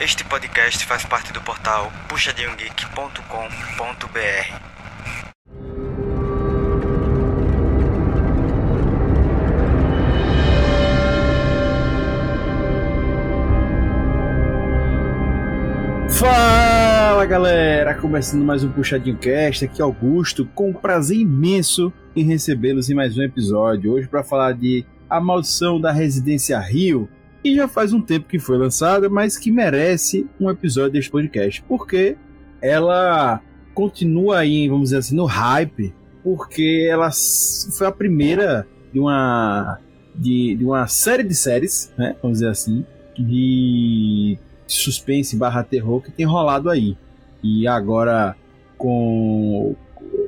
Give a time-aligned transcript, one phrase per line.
[0.00, 3.28] Este podcast faz parte do portal puxadinhogeek.com.br.
[16.10, 22.22] Fala galera, começando mais um Puxadinho Cast, aqui é Augusto, com um prazer imenso em
[22.22, 23.94] recebê-los em mais um episódio.
[23.94, 27.08] Hoje para falar de A Maldição da Residência Rio,
[27.42, 31.62] que já faz um tempo que foi lançada, mas que merece um episódio deste podcast,
[31.68, 32.16] porque
[32.60, 33.40] ela
[33.74, 37.10] continua aí, vamos dizer assim, no hype, porque ela
[37.76, 39.78] foi a primeira de uma
[40.14, 42.84] de, de uma série de séries, né, vamos dizer assim,
[43.16, 44.36] de
[44.66, 46.96] suspense barra terror que tem rolado aí.
[47.42, 48.36] E agora
[48.76, 49.74] com.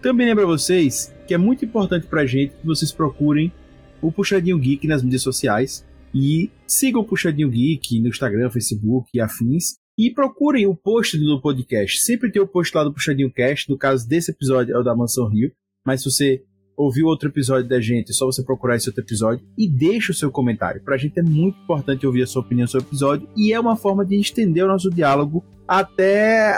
[0.00, 3.52] Também lembro a vocês que é muito importante pra gente que vocês procurem
[4.02, 9.20] o Puxadinho Geek nas mídias sociais e sigam o Puxadinho Geek no Instagram, Facebook e
[9.20, 9.78] afins.
[9.98, 12.00] E procurem o post do podcast.
[12.00, 13.68] Sempre tem o post lá do Puxadinho Cast.
[13.68, 15.52] No caso desse episódio é o da Mansão Rio.
[15.84, 16.42] Mas se você
[16.76, 20.14] ouviu outro episódio da gente, é só você procurar esse outro episódio e deixa o
[20.14, 20.82] seu comentário.
[20.82, 23.76] Pra gente é muito importante ouvir a sua opinião sobre o episódio e é uma
[23.76, 26.54] forma de estender o nosso diálogo até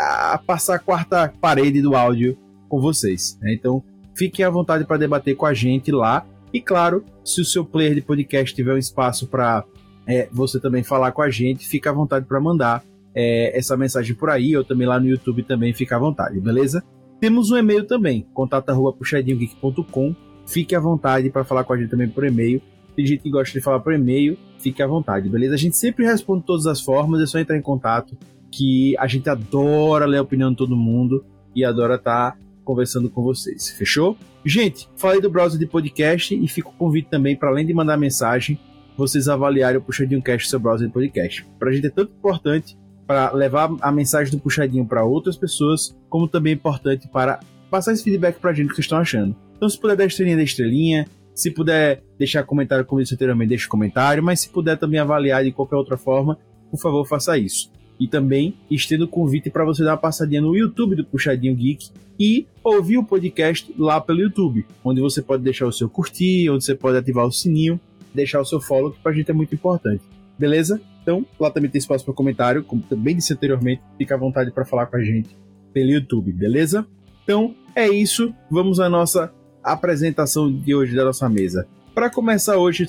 [0.46, 2.38] passar a quarta parede do áudio
[2.68, 3.36] com vocês.
[3.42, 3.54] Né?
[3.54, 3.82] Então,
[4.16, 6.24] fiquem à vontade para debater com a gente lá.
[6.52, 9.64] E claro, se o seu player de podcast tiver um espaço para
[10.06, 14.14] é, você também falar com a gente, fica à vontade para mandar é, essa mensagem
[14.14, 16.82] por aí, ou também lá no YouTube também fica à vontade, beleza?
[17.20, 20.14] Temos um e-mail também, contato@puxadinhogeek.com.
[20.44, 22.60] Fique à vontade para falar com a gente também por e-mail.
[22.96, 25.54] Tem gente que gosta de falar por e-mail, fique à vontade, beleza?
[25.54, 28.16] A gente sempre responde de todas as formas, é só entrar em contato,
[28.50, 31.24] que a gente adora ler a opinião de todo mundo
[31.54, 33.70] e adora estar tá conversando com vocês.
[33.70, 34.16] Fechou?
[34.44, 37.96] Gente, falei do browser de podcast e fico o convite também para além de mandar
[37.96, 38.58] mensagem,
[38.96, 41.46] vocês avaliarem o Puxadinho Cast seu browser de podcast.
[41.58, 45.96] Para a gente é tanto importante para levar a mensagem do Puxadinho para outras pessoas,
[46.08, 47.40] como também é importante para
[47.70, 49.34] passar esse feedback para a gente que vocês estão achando.
[49.56, 51.06] Então, se puder dar estrelinha, da estrelinha.
[51.34, 54.22] Se puder deixar comentário, como disse anteriormente, deixe comentário.
[54.22, 56.38] Mas se puder também avaliar de qualquer outra forma,
[56.70, 57.71] por favor, faça isso.
[58.02, 61.88] E também estendo o convite para você dar uma passadinha no YouTube do Puxadinho Geek
[62.18, 66.64] e ouvir o podcast lá pelo YouTube, onde você pode deixar o seu curtir, onde
[66.64, 67.78] você pode ativar o sininho,
[68.12, 70.02] deixar o seu follow, que pra gente é muito importante.
[70.36, 70.80] Beleza?
[71.00, 74.64] Então, lá também tem espaço para comentário, como também disse anteriormente, fica à vontade para
[74.64, 75.36] falar com a gente
[75.72, 76.84] pelo YouTube, beleza?
[77.22, 78.34] Então, é isso.
[78.50, 79.32] Vamos à nossa
[79.62, 81.68] apresentação de hoje da nossa mesa.
[81.94, 82.84] Para começar hoje,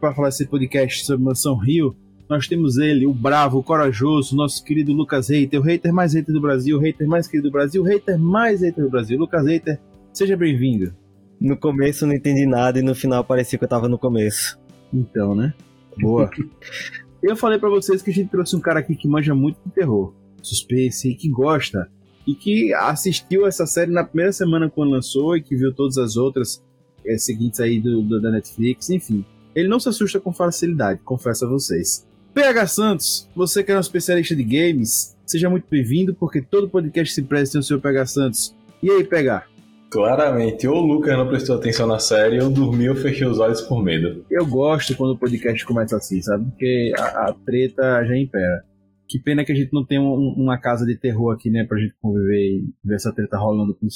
[0.00, 1.94] para falar esse podcast sobre Mansão Rio,
[2.28, 6.34] nós temos ele, o bravo, o corajoso, nosso querido Lucas Reiter, o hater mais hater
[6.34, 9.18] do Brasil, o hater mais querido do Brasil, o hater mais hater do Brasil.
[9.18, 9.80] Lucas Reiter,
[10.12, 10.94] seja bem-vindo.
[11.40, 14.58] No começo não entendi nada e no final parecia que eu tava no começo.
[14.92, 15.54] Então, né?
[15.98, 16.28] Boa.
[17.22, 19.72] eu falei para vocês que a gente trouxe um cara aqui que manja muito de
[19.72, 20.12] terror,
[20.42, 21.88] suspense e que gosta
[22.26, 26.16] e que assistiu essa série na primeira semana quando lançou e que viu todas as
[26.16, 26.62] outras
[27.06, 29.24] é, seguintes aí do, do, da Netflix, enfim.
[29.54, 32.07] Ele não se assusta com facilidade, confesso a vocês.
[32.34, 37.14] PH Santos, você que é um especialista de games, seja muito bem-vindo, porque todo podcast
[37.14, 38.54] se presta tem o seu PH Santos.
[38.82, 39.46] E aí, PH?
[39.90, 43.62] Claramente, ou o Lucas não prestou atenção na série, ou dormiu ou fechei os olhos
[43.62, 44.24] por medo.
[44.30, 46.44] Eu gosto quando o podcast começa assim, sabe?
[46.50, 48.62] Porque a, a treta já impera.
[49.08, 51.64] Que pena que a gente não tem um, uma casa de terror aqui, né?
[51.64, 53.88] Pra gente conviver e ver essa treta rolando com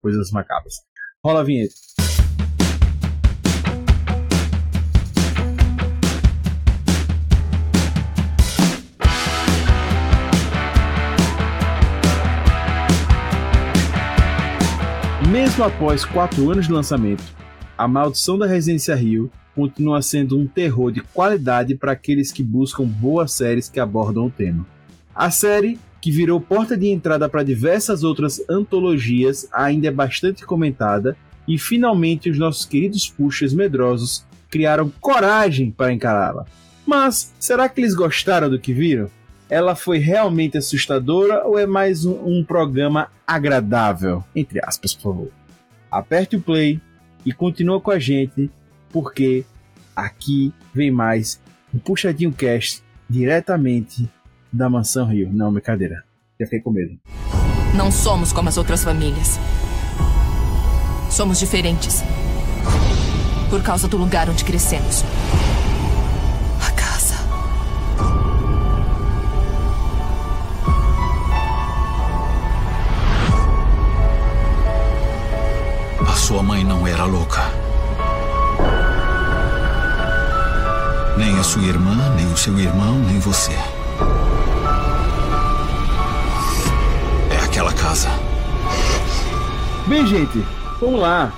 [0.00, 0.74] coisas macabras.
[1.24, 1.74] Rola a vinheta.
[15.30, 17.22] Mesmo após quatro anos de lançamento,
[17.78, 22.84] A Maldição da Residência Rio continua sendo um terror de qualidade para aqueles que buscam
[22.84, 24.66] boas séries que abordam o tema.
[25.14, 31.16] A série que virou porta de entrada para diversas outras antologias, ainda é bastante comentada,
[31.46, 36.44] e finalmente os nossos queridos puxas medrosos criaram coragem para encará-la.
[36.84, 39.08] Mas será que eles gostaram do que viram?
[39.50, 44.22] Ela foi realmente assustadora ou é mais um, um programa agradável?
[44.34, 45.30] Entre aspas, por favor.
[45.90, 46.80] Aperte o play
[47.26, 48.48] e continua com a gente,
[48.90, 49.44] porque
[49.94, 51.40] aqui vem mais
[51.74, 54.08] um Puxadinho Cast diretamente
[54.52, 55.28] da Mansão Rio.
[55.32, 56.04] Não, brincadeira.
[56.38, 56.96] Já fiquei com medo.
[57.76, 59.36] Não somos como as outras famílias.
[61.10, 62.04] Somos diferentes.
[63.50, 65.02] Por causa do lugar onde crescemos.
[76.30, 77.40] Sua mãe não era louca.
[81.18, 83.50] Nem a sua irmã, nem o seu irmão, nem você.
[87.32, 88.08] É aquela casa.
[89.88, 90.38] Bem, gente,
[90.80, 91.34] vamos lá.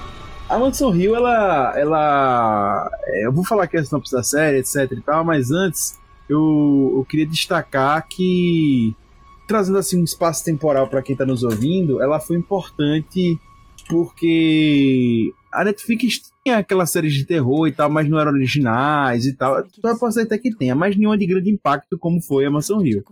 [0.46, 1.72] A Mansão Rio, ela.
[1.74, 5.98] ela é, eu vou falar aqui a sinopse da série, etc e tal, mas antes
[6.28, 8.94] eu, eu queria destacar que,
[9.48, 13.40] trazendo assim um espaço temporal para quem tá nos ouvindo, ela foi importante
[13.88, 19.34] porque a Netflix tinha aquelas séries de terror e tal, mas não eram originais e
[19.34, 19.64] tal.
[19.80, 23.04] Só posso até que tenha, mas nenhuma de grande impacto como foi a Mansão Rio.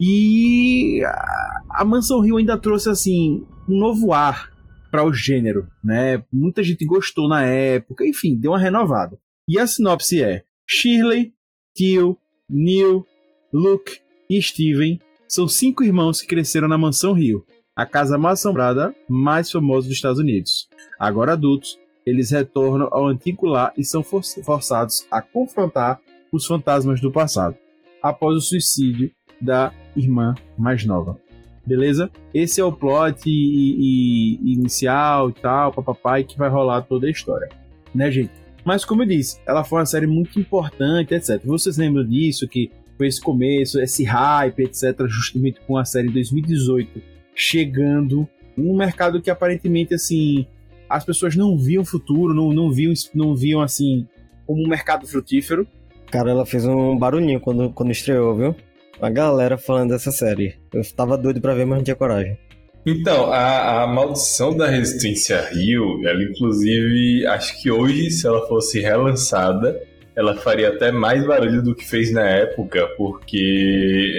[0.00, 4.52] E a, a Mansão Rio ainda trouxe assim um novo ar
[4.90, 6.22] para o gênero, né?
[6.32, 9.18] Muita gente gostou na época, enfim, deu uma renovada.
[9.48, 11.32] E a sinopse é: Shirley,
[11.74, 12.16] Tio,
[12.48, 13.04] Neil,
[13.52, 13.98] Luke
[14.30, 17.44] e Steven são cinco irmãos que cresceram na Mansão Rio,
[17.78, 20.68] a casa mais assombrada mais famosa dos Estados Unidos.
[20.98, 26.00] Agora adultos, eles retornam ao antigo lar e são for forçados a confrontar
[26.32, 27.54] os fantasmas do passado,
[28.02, 31.20] após o suicídio da irmã mais nova.
[31.64, 32.10] Beleza?
[32.34, 37.10] Esse é o plot e, e, inicial e tal, papai, que vai rolar toda a
[37.10, 37.48] história.
[37.94, 38.32] Né, gente?
[38.64, 41.40] Mas como eu disse, ela foi uma série muito importante, etc.
[41.44, 47.17] Vocês lembram disso, que foi esse começo, esse hype, etc., justamente com a série 2018
[47.38, 50.44] chegando num mercado que aparentemente, assim,
[50.90, 54.06] as pessoas não viam futuro, não, não, viam, não viam, assim,
[54.44, 55.66] como um mercado frutífero.
[56.10, 58.56] Cara, ela fez um barulhinho quando, quando estreou, viu?
[59.00, 60.56] A galera falando dessa série.
[60.74, 62.36] Eu tava doido pra ver, mas não tinha coragem.
[62.84, 68.80] Então, a, a Maldição da Resistência Rio, ela inclusive, acho que hoje, se ela fosse
[68.80, 69.80] relançada,
[70.18, 74.12] ela faria até mais barulho do que fez na época, porque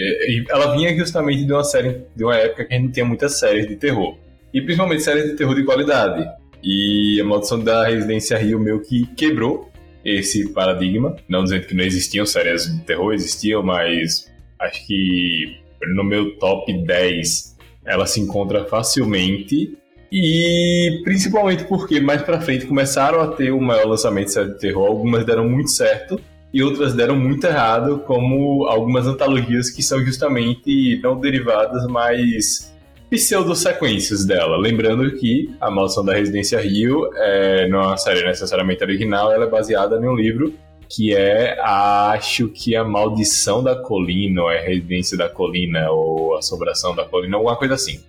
[0.50, 3.38] ela vinha justamente de uma série, de uma época que a gente não tinha muitas
[3.38, 4.16] séries de terror.
[4.54, 6.26] E principalmente séries de terror de qualidade.
[6.64, 9.70] E a Maldição da Residência Rio meio que quebrou
[10.06, 11.18] esse paradigma.
[11.28, 15.58] Não dizendo que não existiam séries de terror, existiam, mas acho que
[15.94, 19.78] no meu top 10 ela se encontra facilmente.
[20.12, 24.60] E principalmente porque mais pra frente começaram a ter o maior lançamento de série de
[24.60, 24.88] terror.
[24.88, 26.20] Algumas deram muito certo
[26.52, 32.74] e outras deram muito errado, como algumas antologias que são justamente não derivadas, mas
[33.10, 34.58] pseudo-sequências dela.
[34.58, 39.46] Lembrando que A Maldição da Residência Rio é, não é uma série necessariamente original, ela
[39.46, 40.54] é baseada em um livro
[40.90, 46.96] que é, acho que a Maldição da Colina, ou é Residência da Colina, ou Assombração
[46.96, 48.00] da Colina, alguma coisa assim.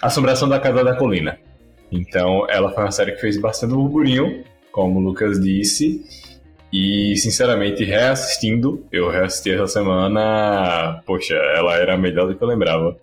[0.00, 1.36] Assombração da Casa da Colina.
[1.90, 6.04] Então, ela foi uma série que fez bastante burburinho, como o Lucas disse,
[6.72, 12.96] e, sinceramente, reassistindo, eu reassisti essa semana, poxa, ela era melhor do que eu lembrava.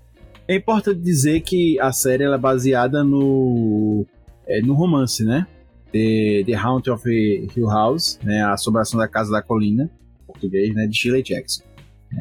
[0.47, 4.05] É importante dizer que a série é baseada no,
[4.47, 5.47] é, no romance, né?
[5.91, 8.41] The, The Haunt of Hill House, né?
[8.41, 9.89] A Assombração da Casa da Colina,
[10.21, 10.85] em português, né?
[10.85, 11.63] De Shirley Jackson.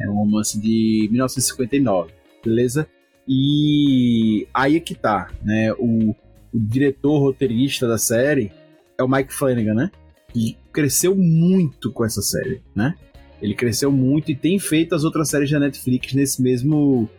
[0.01, 2.11] É um romance de 1959,
[2.43, 2.87] beleza?
[3.27, 5.71] E aí é que tá, né?
[5.73, 6.15] O,
[6.55, 8.49] o diretor roteirista da série
[8.97, 9.91] é o Mike Flanagan, né?
[10.33, 12.95] Que cresceu muito com essa série, né?
[13.41, 17.09] Ele cresceu muito e tem feito as outras séries da Netflix nesse mesmo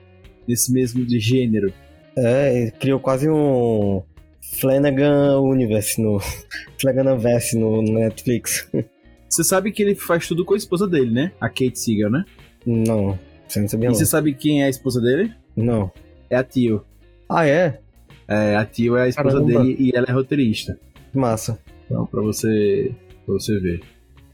[0.48, 1.70] nesse mesmo de gênero.
[2.16, 4.02] É, criou quase um
[4.58, 6.18] Flanagan Universe no
[6.80, 8.66] Flanagan Verse no Netflix.
[9.28, 11.32] Você sabe que ele faz tudo com a esposa dele, né?
[11.38, 12.24] A Kate Seagal, né?
[12.64, 13.94] Não, você não sabia E não.
[13.94, 15.32] você sabe quem é a esposa dele?
[15.54, 15.90] Não.
[16.30, 16.84] É a Tio.
[17.28, 17.80] Ah, é?
[18.28, 19.62] É, a Tio é a esposa Caramba.
[19.62, 20.78] dele e ela é roteirista.
[21.14, 21.58] Massa.
[21.84, 22.92] Então, pra você,
[23.24, 23.80] pra você ver.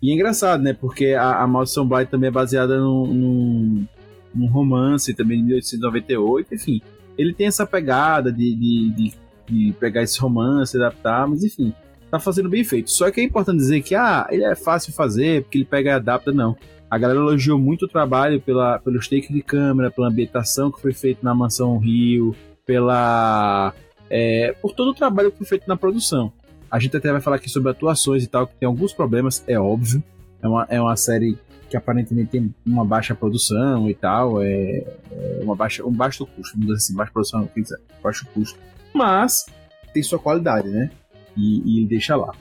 [0.02, 0.72] E é engraçado, né?
[0.72, 3.86] Porque a, a Maldição Bly também é baseada num, num,
[4.34, 6.82] num romance também de 1898, enfim.
[7.16, 9.12] Ele tem essa pegada de, de, de,
[9.46, 11.72] de pegar esse romance, adaptar, mas enfim,
[12.10, 12.90] tá fazendo bem feito.
[12.90, 15.90] Só que é importante dizer que, ah, ele é fácil de fazer, porque ele pega
[15.90, 16.56] e adapta, não.
[16.90, 20.92] A galera elogiou muito o trabalho pela, pelos takes de câmera, pela ambientação que foi
[20.92, 22.34] feita na Mansão Rio,
[22.66, 23.74] pela.
[24.10, 26.32] É, por todo o trabalho que foi feito na produção.
[26.70, 29.58] A gente até vai falar aqui sobre atuações e tal, que tem alguns problemas, é
[29.58, 30.02] óbvio.
[30.42, 31.38] É uma, é uma série
[31.68, 36.52] que aparentemente tem uma baixa produção e tal, é, é uma baixa, um baixo custo,
[36.52, 38.58] vamos dizer assim, baixa produção, dizer, baixo custo.
[38.94, 39.46] Mas
[39.94, 40.90] tem sua qualidade, né?
[41.36, 42.34] E, e deixa lá.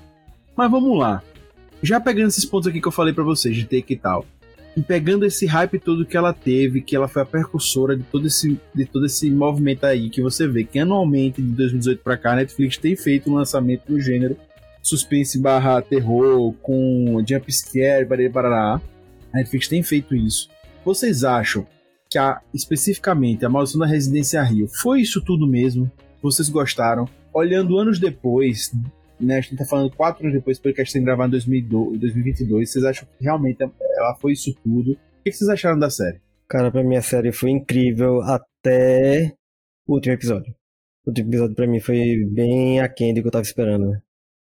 [0.56, 1.24] Mas vamos lá.
[1.82, 4.26] Já pegando esses pontos aqui que eu falei para vocês, de take e tal,
[4.76, 8.28] e pegando esse hype todo que ela teve, que ela foi a percussora de todo
[8.28, 12.34] esse, de todo esse movimento aí, que você vê que anualmente, de 2018 para cá,
[12.34, 14.38] a Netflix tem feito um lançamento do gênero
[14.82, 18.82] suspense barra terror, com jumpscare, barará, barará.
[19.34, 20.50] A Netflix tem feito isso.
[20.84, 21.66] Vocês acham
[22.10, 25.90] que a, especificamente a Maldição da Residência Rio foi isso tudo mesmo?
[26.22, 27.08] Vocês gostaram?
[27.34, 28.72] Olhando anos depois,
[29.22, 32.70] né, a gente tá falando quatro anos depois, porque a gente tem gravado em 2022,
[32.70, 34.92] vocês acham que realmente ela foi isso tudo?
[34.92, 36.20] O que vocês acharam da série?
[36.48, 39.34] Cara, pra mim a série foi incrível até
[39.88, 40.54] o último episódio.
[41.06, 44.02] O último episódio pra mim foi bem aquém do que eu tava esperando, né?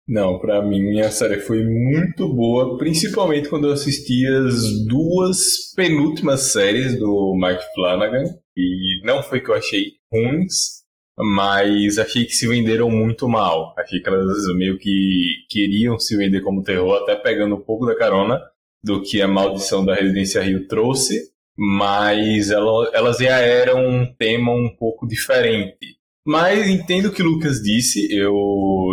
[0.07, 6.51] Não, para mim a série foi muito boa, principalmente quando eu assisti as duas penúltimas
[6.51, 8.23] séries do Mike Flanagan.
[8.55, 10.84] E não foi que eu achei ruins,
[11.17, 13.73] mas achei que se venderam muito mal.
[13.77, 17.95] Achei que elas meio que queriam se vender como terror, até pegando um pouco da
[17.95, 18.41] carona
[18.83, 24.69] do que a Maldição da Residência Rio trouxe, mas elas já eram um tema um
[24.77, 25.95] pouco diferente.
[26.27, 28.35] Mas entendo o que o Lucas disse, eu,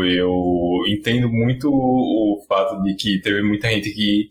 [0.05, 4.29] eu entendo muito o fato de que teve muita gente que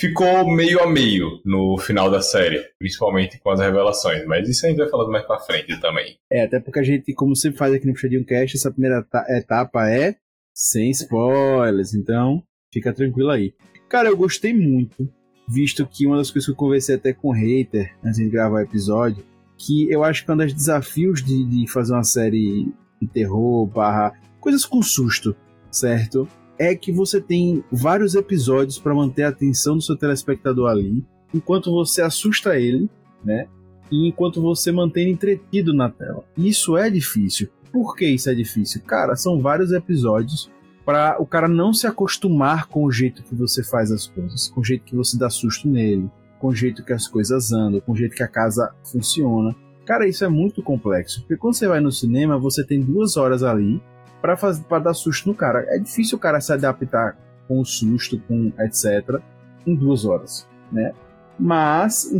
[0.00, 4.68] ficou meio a meio no final da série, principalmente com as revelações, mas isso a
[4.68, 6.16] gente vai falando mais pra frente também.
[6.30, 9.88] É, até porque a gente, como sempre faz aqui no Puxadinho Cast, essa primeira etapa
[9.88, 10.16] é
[10.54, 13.54] sem spoilers, então fica tranquilo aí.
[13.88, 15.08] Cara, eu gostei muito,
[15.48, 18.56] visto que uma das coisas que eu conversei até com o hater antes de gravar
[18.56, 19.24] o episódio
[19.66, 23.66] que eu acho que é um dos desafios de, de fazer uma série de terror,
[23.66, 25.36] barra coisas com susto,
[25.70, 26.28] certo?
[26.58, 31.04] É que você tem vários episódios para manter a atenção do seu telespectador ali,
[31.34, 32.88] enquanto você assusta ele,
[33.24, 33.48] né?
[33.90, 36.24] E enquanto você mantém entretido na tela.
[36.36, 37.48] Isso é difícil.
[37.72, 38.82] Por que isso é difícil?
[38.82, 40.50] Cara, são vários episódios
[40.84, 44.60] para o cara não se acostumar com o jeito que você faz as coisas, com
[44.60, 47.92] o jeito que você dá susto nele, com o jeito que as coisas andam, com
[47.92, 49.54] o jeito que a casa funciona.
[49.86, 53.42] Cara, isso é muito complexo, porque quando você vai no cinema, você tem duas horas
[53.42, 53.80] ali
[54.22, 55.66] para fazer dar susto no cara.
[55.68, 59.20] É difícil o cara se adaptar com o susto, com etc,
[59.66, 60.92] em duas horas, né?
[61.38, 62.10] Mas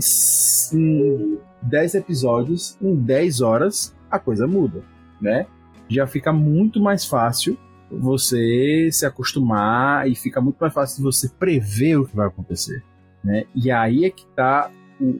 [0.72, 4.82] em, em 10 episódios, em 10 horas, a coisa muda,
[5.20, 5.46] né?
[5.88, 7.56] Já fica muito mais fácil
[7.90, 12.82] você se acostumar e fica muito mais fácil você prever o que vai acontecer.
[13.22, 13.44] Né?
[13.54, 14.70] E aí é que tá,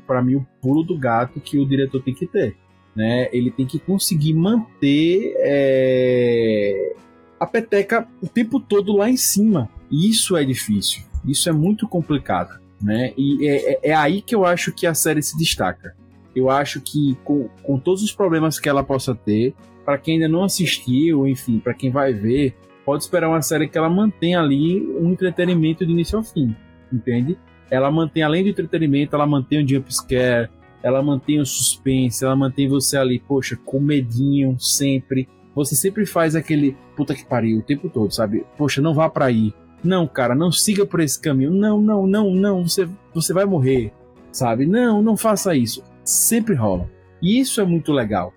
[0.06, 2.56] para mim, o pulo do gato que o diretor tem que ter.
[2.94, 3.28] Né?
[3.32, 6.94] Ele tem que conseguir manter é,
[7.40, 9.68] a peteca o tempo todo lá em cima.
[9.90, 11.02] E isso é difícil.
[11.26, 12.60] Isso é muito complicado.
[12.80, 13.12] Né?
[13.16, 15.94] E é, é, é aí que eu acho que a série se destaca.
[16.34, 20.28] Eu acho que com, com todos os problemas que ela possa ter, para quem ainda
[20.28, 24.80] não assistiu, enfim, para quem vai ver, pode esperar uma série que ela mantenha ali
[24.98, 26.56] um entretenimento de início ao fim,
[26.90, 27.36] entende?
[27.72, 30.50] ela mantém, além do entretenimento, ela mantém o jumpscare,
[30.82, 35.28] ela mantém o suspense, ela mantém você ali, poxa, com medinho sempre.
[35.54, 38.44] Você sempre faz aquele puta que pariu o tempo todo, sabe?
[38.56, 39.54] Poxa, não vá para aí.
[39.84, 41.50] Não, cara, não siga por esse caminho.
[41.50, 43.92] Não, não, não, não, você, você vai morrer,
[44.30, 44.66] sabe?
[44.66, 45.82] Não, não faça isso.
[46.04, 46.88] Sempre rola.
[47.20, 48.32] E isso é muito legal.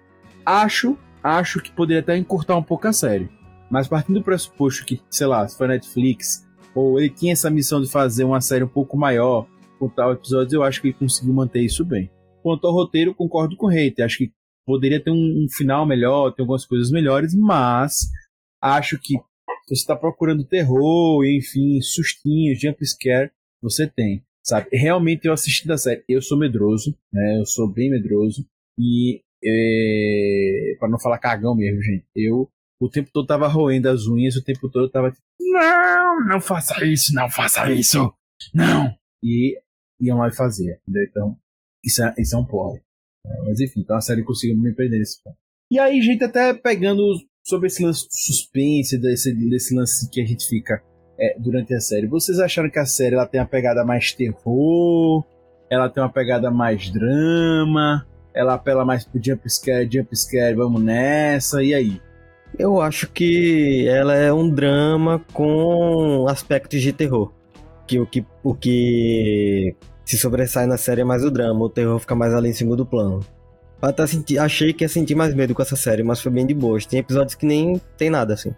[0.45, 3.29] Acho, acho que poderia até encurtar um pouco a série.
[3.69, 7.81] Mas partindo do pressuposto que, sei lá, se for Netflix, ou ele tinha essa missão
[7.81, 9.47] de fazer uma série um pouco maior
[9.79, 12.11] com tal episódio, eu acho que ele conseguiu manter isso bem.
[12.45, 14.05] Quanto ao roteiro, concordo com o Reiter.
[14.05, 14.31] Acho que
[14.67, 18.07] poderia ter um, um final melhor, ter algumas coisas melhores, mas
[18.61, 19.15] acho que
[19.67, 24.69] você está procurando terror, enfim, sustinhos, jumpscare, você tem, sabe?
[24.71, 27.39] Realmente eu assisti da série, eu sou medroso, né?
[27.39, 28.45] Eu sou bem medroso
[28.77, 32.47] e é, para não falar cagão mesmo, gente, eu
[32.79, 36.85] o tempo todo tava roendo as unhas, o tempo todo tava tipo, não, não faça
[36.85, 38.13] isso, não faça isso,
[38.53, 38.95] não.
[39.23, 39.57] E
[39.99, 41.07] iam lá e fazer, entendeu?
[41.09, 41.37] Então,
[41.85, 42.81] isso é, isso é um porre.
[43.45, 45.37] Mas enfim, então a série conseguiu me prender nesse ponto.
[45.71, 47.03] E aí, gente, até pegando
[47.43, 50.81] sobre esse lance suspense, desse, desse lance que a gente fica
[51.19, 52.07] é, durante a série.
[52.07, 55.23] Vocês acharam que a série ela tem uma pegada mais terror?
[55.69, 58.05] Ela tem uma pegada mais drama?
[58.33, 62.01] Ela apela mais pro jumpscare, jumpscare, vamos nessa, e aí?
[62.57, 67.33] Eu acho que ela é um drama com aspectos de terror.
[67.87, 69.75] Que o que, o que
[70.05, 72.85] se sobressai na série é mais o drama, o terror fica mais ali em segundo
[72.85, 73.25] plano.
[73.81, 76.53] Até senti, achei que ia sentir mais medo com essa série, mas foi bem de
[76.53, 76.79] boa.
[76.79, 78.53] Tem episódios que nem tem nada assim.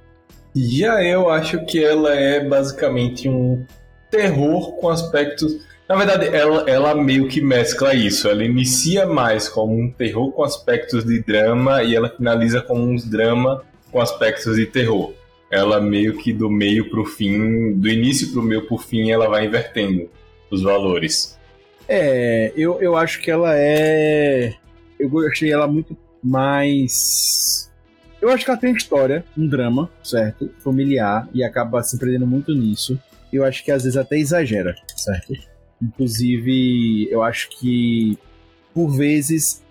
[0.55, 3.65] Já eu acho que ela é basicamente um
[4.09, 5.57] terror com aspectos.
[5.87, 8.27] Na verdade, ela, ela meio que mescla isso.
[8.27, 12.95] Ela inicia mais como um terror com aspectos de drama e ela finaliza como um
[12.95, 15.13] drama com aspectos de terror.
[15.49, 19.45] Ela meio que do meio pro fim, do início pro meio pro fim, ela vai
[19.45, 20.09] invertendo
[20.51, 21.36] os valores.
[21.87, 24.53] É, eu, eu acho que ela é.
[24.99, 27.71] Eu achei ela muito mais.
[28.21, 30.49] Eu acho que ela tem história, um drama, certo?
[30.59, 32.99] Familiar, e acaba se prendendo muito nisso.
[33.31, 35.33] Eu acho que às vezes até exagera, certo?
[35.81, 38.17] Inclusive, eu acho que
[38.73, 39.63] por vezes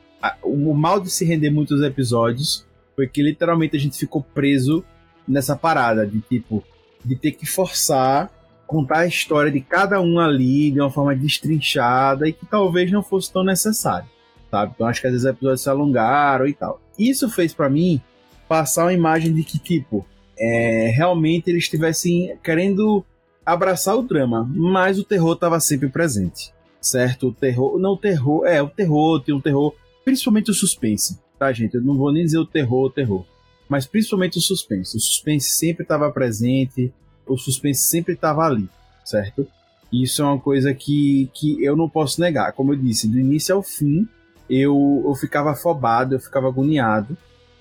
[0.43, 4.85] o mal de se render muitos episódios foi que literalmente a gente ficou preso
[5.27, 6.65] nessa parada de tipo
[7.05, 8.31] de ter que forçar
[8.67, 13.03] contar a história de cada um ali de uma forma destrinchada e que talvez não
[13.03, 14.09] fosse tão necessário,
[14.51, 14.73] sabe?
[14.75, 16.81] Então acho que às vezes os episódios se alongaram e tal.
[16.99, 18.01] Isso fez para mim
[18.49, 20.07] passar uma imagem de que tipo
[20.39, 23.05] é, realmente eles estivessem querendo
[23.45, 27.29] abraçar o drama, mas o terror estava sempre presente, certo?
[27.29, 29.73] O terror, não o terror, é o terror, tem um terror,
[30.05, 31.77] principalmente o suspense, tá gente?
[31.77, 33.25] Eu não vou nem dizer o terror, o terror,
[33.69, 34.97] mas principalmente o suspense.
[34.97, 36.93] O suspense sempre estava presente,
[37.27, 38.69] o suspense sempre estava ali,
[39.05, 39.47] certo?
[39.93, 42.53] Isso é uma coisa que, que eu não posso negar.
[42.53, 44.09] Como eu disse, do início ao fim,
[44.49, 47.17] eu, eu ficava afobado, eu ficava agoniado,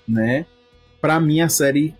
[0.06, 0.46] né?
[1.00, 1.94] Pra mim, a série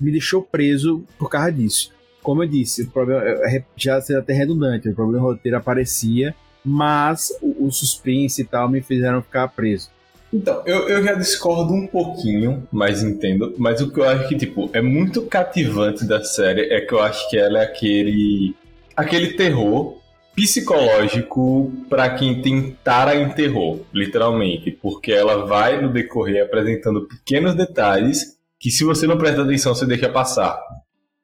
[0.00, 1.92] me deixou preso por causa disso.
[2.22, 6.34] Como eu disse, o problema é, já seria até redundante, o problema roteiro aparecia,
[6.64, 9.90] mas o, o suspense e tal me fizeram ficar preso.
[10.32, 13.54] Então, eu, eu já discordo um pouquinho, mas entendo.
[13.58, 17.00] Mas o que eu acho que, tipo, é muito cativante da série é que eu
[17.00, 18.54] acho que ela é aquele.
[18.96, 19.98] aquele terror
[20.34, 24.70] psicológico para quem tem tara em terror, literalmente.
[24.70, 29.86] Porque ela vai no decorrer apresentando pequenos detalhes que se você não presta atenção, você
[29.86, 30.60] deixa passar.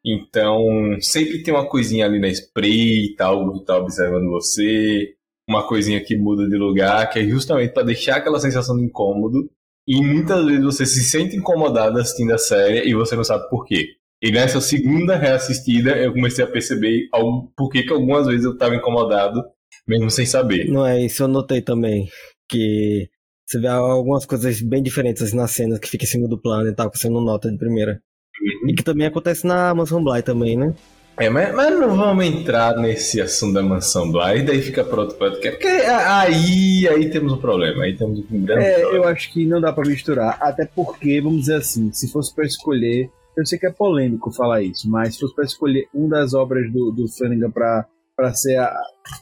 [0.04, 5.15] Então, sempre tem uma coisinha ali na espreita, algo que tá observando você
[5.48, 9.48] uma coisinha que muda de lugar, que é justamente para deixar aquela sensação de incômodo.
[9.86, 13.64] E muitas vezes você se sente incomodado assistindo a série e você não sabe por
[13.64, 13.86] quê.
[14.20, 18.74] E nessa segunda reassistida eu comecei a perceber algo, por que algumas vezes eu estava
[18.74, 19.44] incomodado,
[19.86, 20.68] mesmo sem saber.
[20.68, 22.08] Não é, isso eu notei também.
[22.48, 23.08] Que
[23.46, 26.74] você vê algumas coisas bem diferentes assim, na cena que fica em segundo plano e
[26.74, 28.00] tal, que você não nota de primeira.
[28.40, 28.70] Uhum.
[28.70, 30.74] E que também acontece na Mansão Bly também, né?
[31.18, 35.30] É, mas, mas, não vamos entrar nesse assunto da mansão Bly, daí fica pronto para
[35.30, 35.58] podcast.
[35.58, 38.96] Porque aí, aí temos um problema, aí temos um grande É, problema.
[38.96, 42.44] eu acho que não dá para misturar, até porque, vamos dizer assim, se fosse para
[42.44, 46.34] escolher, eu sei que é polêmico falar isso, mas se fosse para escolher uma das
[46.34, 48.74] obras do, do Flanagan para ser a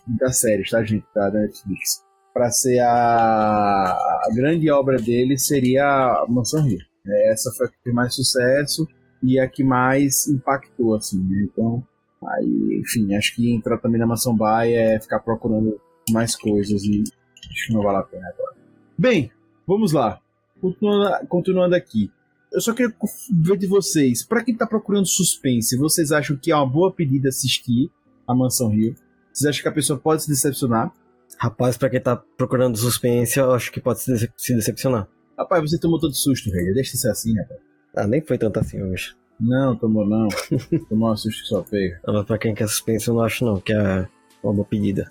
[0.06, 2.02] da série, tá gente, tá, da Netflix,
[2.32, 6.78] para ser a, a grande obra dele seria a Mansão Rio.
[7.06, 8.84] É, essa foi a que fez mais sucesso
[9.24, 11.48] e a que mais impactou, assim, né?
[11.50, 11.82] Então,
[12.22, 17.02] aí, enfim, acho que entrar também na Mansão Bay é ficar procurando mais coisas e
[17.50, 18.54] acho que não vale a pena agora.
[18.98, 19.30] Bem,
[19.66, 20.20] vamos lá.
[20.60, 22.10] Continuando, continuando aqui.
[22.52, 22.94] Eu só queria
[23.32, 27.28] ver de vocês, para quem tá procurando suspense, vocês acham que é uma boa pedida
[27.28, 27.90] assistir
[28.28, 28.94] a Mansão Rio?
[29.32, 30.92] Vocês acham que a pessoa pode se decepcionar?
[31.38, 35.08] Rapaz, pra quem tá procurando suspense, eu acho que pode se decepcionar.
[35.36, 36.74] Rapaz, você tomou todo susto, velho.
[36.74, 37.73] Deixa de ser assim, rapaz.
[37.96, 39.14] Ah, nem foi tanto assim hoje.
[39.40, 40.28] Não, tomou não.
[40.88, 41.96] tomou um susto que só feio.
[42.06, 44.06] Mas pra quem quer suspense, eu não acho não, que é
[44.42, 45.10] uma boa pedida.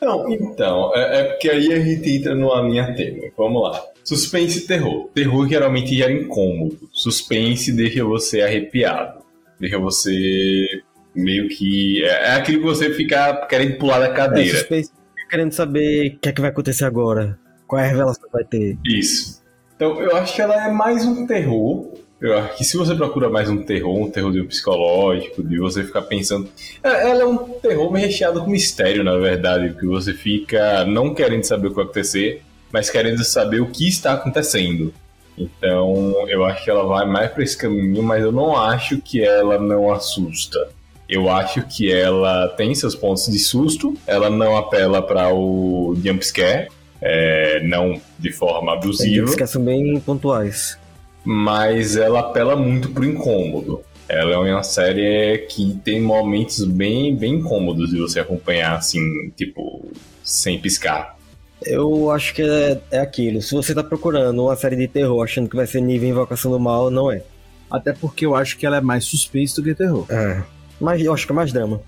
[0.00, 3.22] Não, então, é, é, porque aí a gente entra numa linha tema.
[3.36, 3.82] Vamos lá.
[4.04, 5.08] Suspense e terror.
[5.14, 6.88] Terror geralmente gera incômodo.
[6.92, 9.24] Suspense deixa você arrepiado.
[9.58, 10.66] Deixa você
[11.14, 12.04] meio que.
[12.04, 14.50] É, é aquilo que você fica querendo pular da cadeira.
[14.50, 14.92] É, suspense
[15.30, 17.38] querendo saber o que é que vai acontecer agora.
[17.66, 18.78] Qual é a revelação que vai ter.
[18.84, 19.42] Isso.
[19.74, 23.28] Então, eu acho que ela é mais um terror eu acho que se você procura
[23.28, 26.48] mais um terror, um terror psicológico, de você ficar pensando.
[26.82, 31.14] É, ela é um terror meio recheado com mistério, na verdade, porque você fica não
[31.14, 34.92] querendo saber o que vai acontecer, mas querendo saber o que está acontecendo.
[35.36, 39.22] Então, eu acho que ela vai mais para esse caminho, mas eu não acho que
[39.22, 40.68] ela não assusta.
[41.08, 46.68] Eu acho que ela tem seus pontos de susto, ela não apela para o jumpscare,
[47.02, 49.26] é, não de forma abusiva.
[49.26, 50.78] Jumpscares são bem pontuais
[51.24, 53.82] mas ela apela muito pro incômodo.
[54.08, 59.00] Ela é uma série que tem momentos bem, bem incômodos de você acompanhar, assim,
[59.34, 59.90] tipo,
[60.22, 61.16] sem piscar.
[61.62, 63.40] Eu acho que é, é aquilo.
[63.40, 66.60] Se você tá procurando uma série de terror achando que vai ser nível Invocação do
[66.60, 67.22] Mal, não é.
[67.70, 70.06] Até porque eu acho que ela é mais suspense do que terror.
[70.10, 70.42] É.
[70.78, 71.80] Mas eu acho que é mais drama.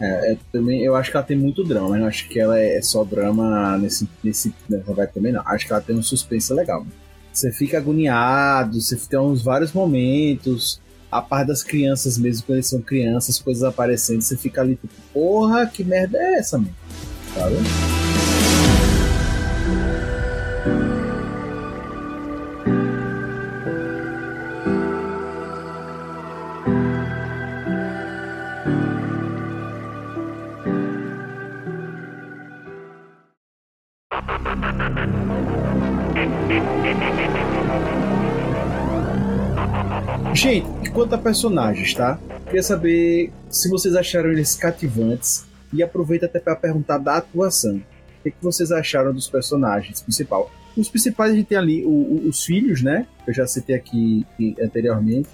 [0.00, 2.58] É, é, também, eu acho que ela tem muito drama, mas não acho que ela
[2.58, 5.42] é só drama nesse, nesse nessa vibe também, não.
[5.46, 6.86] Acho que ela tem um suspense legal.
[7.34, 10.80] Você fica agoniado, você tem uns vários momentos.
[11.10, 14.94] A parte das crianças mesmo, quando eles são crianças, coisas aparecendo, você fica ali tipo,
[15.12, 16.74] porra, que merda é essa, mano?
[17.34, 17.56] Sabe?
[17.56, 18.23] Gente,
[41.24, 42.20] personagens, tá?
[42.44, 47.76] Queria saber se vocês acharam eles cativantes e aproveita até para perguntar da atuação.
[47.76, 50.50] O que, que vocês acharam dos personagens principal?
[50.76, 53.06] Os principais a gente tem ali o, o, os filhos, né?
[53.26, 54.26] Eu já citei aqui
[54.60, 55.30] anteriormente,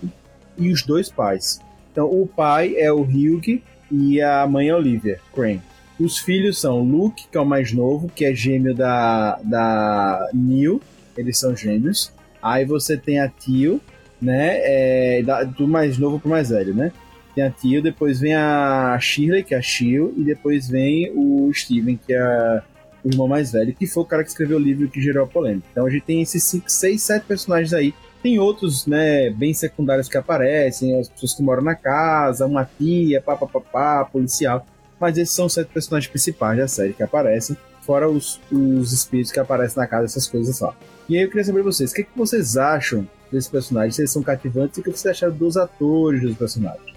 [0.57, 1.61] e os dois pais.
[1.90, 5.62] Então, o pai é o Hugh e a mãe é Olivia Crane.
[5.98, 10.81] Os filhos são Luke, que é o mais novo, que é gêmeo da, da Neil.
[11.16, 12.12] Eles são gêmeos.
[12.40, 13.81] Aí você tem a Tio,
[14.20, 14.59] né?
[14.62, 15.22] É,
[15.56, 16.92] do mais novo pro mais velho, né?
[17.35, 21.50] Tem a Tio, depois vem a Shirley, que é a Shio, e depois vem o
[21.54, 22.62] Steven, que é
[23.04, 25.26] o irmão mais velho, que foi o cara que escreveu o livro que gerou a
[25.26, 25.66] polêmica.
[25.70, 27.94] Então a gente tem esses 5, 6, 7 personagens aí.
[28.22, 33.22] Tem outros, né, bem secundários que aparecem, as pessoas que moram na casa, uma tia,
[33.22, 34.66] papapá, policial.
[35.00, 39.33] Mas esses são os sete personagens principais da série que aparecem, fora os, os espíritos
[39.33, 40.76] que aparecem na casa, essas coisas só.
[41.09, 43.96] E aí eu queria saber de vocês, o que, é que vocês acham desses personagens?
[43.96, 46.90] Se eles são cativantes e o que vocês acharam dos atores dos personagens?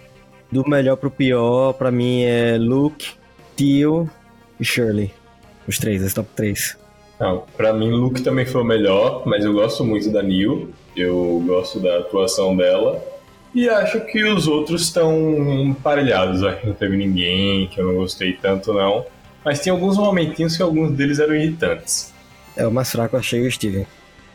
[0.52, 3.12] Do melhor pro pior, pra mim é Luke,
[3.56, 4.10] Tio
[4.60, 5.12] e Shirley.
[5.68, 6.78] Os três, os top três.
[7.20, 10.70] Não, pra mim, Luke também foi o melhor, mas eu gosto muito da Neil.
[10.96, 13.04] Eu gosto da atuação dela.
[13.56, 15.14] E acho que os outros estão
[15.62, 16.44] emparelhados.
[16.44, 19.06] Acho que não teve ninguém que eu não gostei tanto, não.
[19.46, 22.12] Mas tem alguns momentinhos que alguns deles eram irritantes.
[22.56, 23.86] É, o mais fraco eu achei o Steven.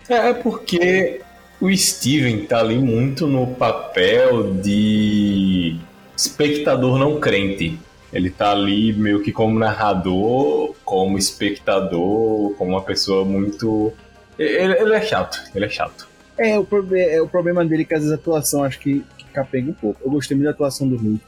[0.08, 1.20] É, é porque
[1.60, 5.76] o Steven tá ali muito no papel de
[6.16, 7.78] espectador não crente.
[8.12, 13.92] Ele tá ali meio que como narrador, como espectador, como uma pessoa muito.
[14.38, 16.08] Ele, ele é chato, ele é chato.
[16.38, 19.24] É, o, é, o problema dele é que às vezes a atuação acho que, que
[19.26, 20.00] capenga um pouco.
[20.02, 21.20] Eu gostei muito da atuação do Hulk.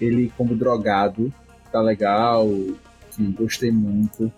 [0.00, 1.32] Ele como drogado,
[1.72, 2.48] tá legal.
[3.18, 4.30] Gostei muito.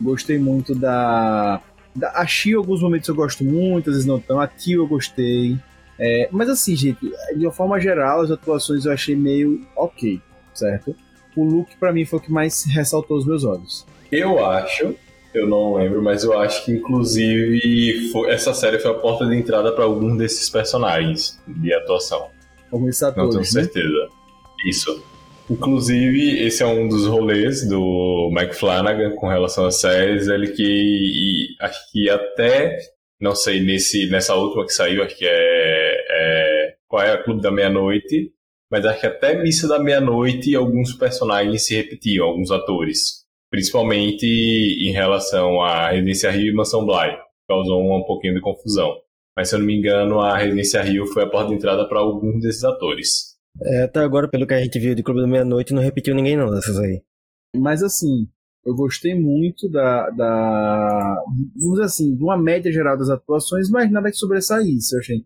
[0.00, 1.62] Gostei muito da.
[2.02, 4.40] A Shio, em alguns momentos eu gosto muito, às vezes não tão.
[4.40, 5.56] A Tio eu gostei.
[5.98, 7.00] É, mas assim, gente,
[7.36, 10.20] de uma forma geral, as atuações eu achei meio ok,
[10.52, 10.94] certo?
[11.34, 13.86] O look para mim foi o que mais ressaltou os meus olhos.
[14.12, 14.94] Eu acho,
[15.34, 19.36] eu não lembro, mas eu acho que inclusive foi, essa série foi a porta de
[19.36, 22.28] entrada para algum desses personagens de atuação.
[22.70, 23.62] Alguns atores, Não tenho né?
[23.62, 24.08] certeza.
[24.66, 25.04] Isso.
[25.48, 30.26] Inclusive, esse é um dos rolês do Mike Flanagan com relação às séries.
[30.26, 32.78] Ele que e, acho que até
[33.20, 37.40] não sei, nesse, nessa última que saiu, acho que é, é qual é a Clube
[37.40, 38.32] da Meia-Noite,
[38.70, 44.92] mas acho que até Missa da Meia-Noite alguns personagens se repetiam, alguns atores, principalmente em
[44.92, 47.16] relação a Residência Rio e Mansão Bly,
[47.48, 48.94] causou um pouquinho de confusão.
[49.34, 52.00] Mas se eu não me engano, a Residência Rio foi a porta de entrada para
[52.00, 53.35] alguns desses atores.
[53.62, 56.36] É, até agora, pelo que a gente viu de Clube da Meia-Noite, não repetiu ninguém
[56.36, 57.02] não dessas aí.
[57.54, 58.28] Mas assim,
[58.64, 61.22] eu gostei muito da, da.
[61.56, 65.24] Vamos dizer assim, de uma média geral das atuações, mas nada que sobressaísse, eu achei.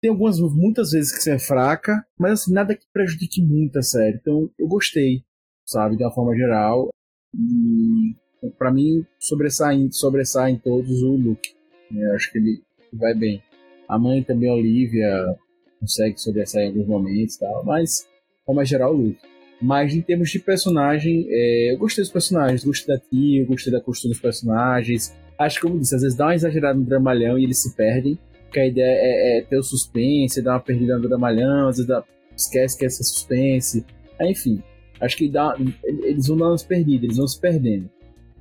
[0.00, 3.82] Tem algumas, muitas vezes que você é fraca, mas assim, nada que prejudique muito a
[3.82, 4.18] série.
[4.18, 5.24] Então eu gostei,
[5.66, 6.90] sabe, de uma forma geral.
[7.34, 8.14] E
[8.56, 11.54] pra mim, sobressai, sobressai em todos o Luke.
[11.90, 12.62] Eu acho que ele
[12.92, 13.42] vai bem.
[13.88, 15.36] A mãe também, a Olivia,
[15.80, 18.06] consegue sobressair em alguns momentos e tal, mas,
[18.38, 19.20] de forma geral, o Luke.
[19.60, 23.80] Mas em termos de personagem, é, eu gostei dos personagens, gostei da tia, gostei da
[23.80, 25.14] costura dos personagens.
[25.38, 28.18] Acho que, como disse, às vezes dá uma exagerada no dramalhão e eles se perdem.
[28.44, 31.88] Porque a ideia é, é ter o suspense, dar uma perdida no dramalhão, às vezes
[31.88, 32.04] dá,
[32.36, 33.84] esquece que é suspense.
[34.20, 34.62] Aí, enfim,
[35.00, 37.88] acho que dá, eles vão dar umas perdidas, eles vão se perdendo.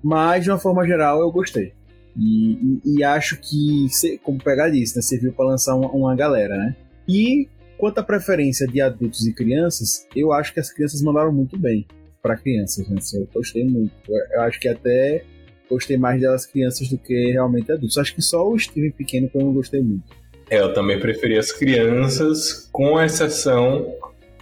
[0.04, 1.74] Mas, de uma forma geral, eu gostei.
[2.18, 3.88] E, e, e acho que,
[4.22, 6.76] como pegar disso, né, serviu para lançar uma, uma galera, né?
[7.08, 11.58] E Quanto à preferência de adultos e crianças, eu acho que as crianças mandaram muito
[11.58, 11.86] bem
[12.22, 12.98] para crianças, né?
[13.14, 13.94] Eu gostei muito.
[14.08, 15.24] Eu acho que até
[15.70, 17.98] gostei mais delas crianças do que realmente adultos.
[17.98, 20.04] Acho que só o Steven pequeno que eu não gostei muito.
[20.50, 23.94] É, eu também preferi as crianças, com exceção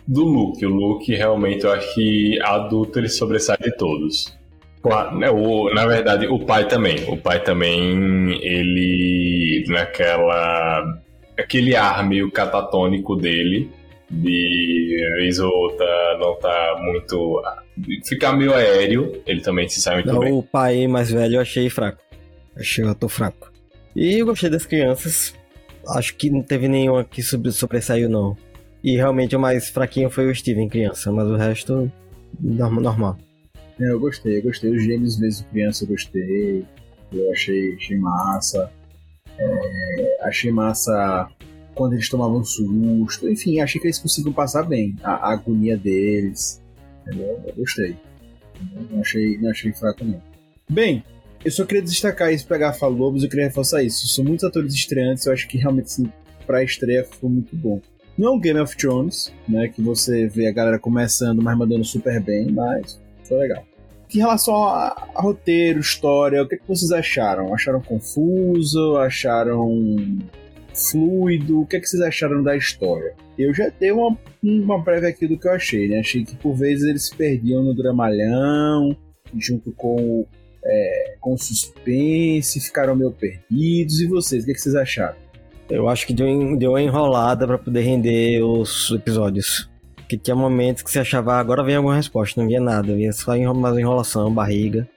[0.07, 0.63] do Luke.
[0.65, 4.37] O Luke realmente eu acho que adulto ele sobressai de todos.
[5.17, 6.97] Né, o, na verdade, o pai também.
[7.07, 11.01] O pai também, ele naquela
[11.37, 13.69] aquele ar meio catatônico dele
[14.09, 17.41] De vez ou outra não tá muito.
[18.05, 20.31] Ficar meio aéreo, ele também se sai muito Não, bem.
[20.31, 21.99] o pai mais velho eu achei fraco.
[22.55, 23.51] Achei o ator fraco.
[23.95, 25.33] E eu gostei das crianças.
[25.87, 28.37] Acho que não teve nenhuma que sobre- sobressaiu, não.
[28.83, 31.91] E realmente o mais fraquinho foi o Steven, criança, mas o resto,
[32.39, 33.17] norm- normal.
[33.81, 34.69] É, eu gostei, eu gostei.
[34.69, 36.63] Os gêmeos mesmo criança eu gostei.
[37.11, 38.71] Eu achei, achei massa.
[40.21, 41.27] Achei massa
[41.75, 43.29] quando eles tomavam susto.
[43.29, 46.61] Enfim, achei que eles conseguiam passar bem a, a agonia deles.
[47.01, 47.41] Entendeu?
[47.47, 47.95] Eu gostei.
[48.89, 50.21] Não achei, não achei fraco, não.
[50.69, 51.03] Bem,
[51.43, 54.07] eu só queria destacar isso, pegar falou, mas eu queria reforçar isso.
[54.07, 56.11] São muitos atores estreantes, eu acho que realmente assim,
[56.45, 57.81] pra estreia foi muito bom.
[58.17, 59.67] Não é um Game of Thrones, né?
[59.67, 63.65] Que você vê a galera começando, mas mandando super bem, mas foi legal.
[64.13, 67.53] Em relação a, a roteiro, história, o que, que vocês acharam?
[67.53, 68.97] Acharam confuso?
[68.97, 70.19] Acharam
[70.73, 71.61] fluido?
[71.61, 73.13] O que, que vocês acharam da história?
[73.37, 75.99] Eu já dei uma, uma prévia aqui do que eu achei, né?
[75.99, 78.95] Achei que por vezes eles se perdiam no dramalhão,
[79.37, 80.25] junto com,
[80.63, 83.99] é, com suspense, ficaram meio perdidos.
[83.99, 85.15] E vocês, o que, que vocês acharam?
[85.69, 89.72] Eu acho que deu, deu uma enrolada pra poder render os episódios.
[90.13, 93.11] Que tinha momentos que você achava, "Ah, agora vem alguma resposta, não vinha nada, vinha
[93.11, 94.87] só enro- mais enrolação, barriga.